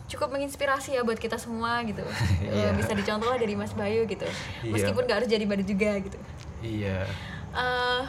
cukup 0.08 0.32
menginspirasi 0.32 0.96
ya 0.96 1.04
buat 1.04 1.16
kita 1.16 1.36
semua 1.36 1.84
gitu. 1.84 2.00
Eh, 2.42 2.48
Iya. 2.48 2.72
Bisa 2.72 2.92
dicontoh 2.92 3.28
lah 3.28 3.36
dari 3.36 3.52
Mas 3.52 3.72
Bayu 3.72 4.04
gitu. 4.04 4.24
Iya. 4.64 4.72
Meskipun 4.72 5.04
gak 5.04 5.20
harus 5.20 5.28
jadi 5.28 5.44
badut 5.44 5.64
juga 5.64 5.92
gitu. 5.98 6.18
iya 6.60 7.04
Eh, 7.52 8.02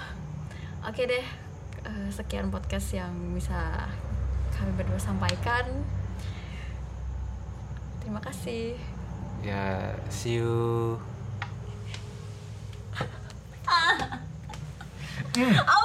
Oke 0.84 1.04
deh. 1.04 1.26
Eh, 1.84 2.08
sekian 2.10 2.48
podcast 2.48 2.92
yang 2.92 3.12
bisa 3.36 3.88
kami 4.54 4.72
berdua 4.74 4.96
sampaikan. 4.98 5.68
Terima 8.00 8.20
kasih. 8.20 8.76
ya 9.44 9.92
see 10.08 10.40
you 10.40 10.96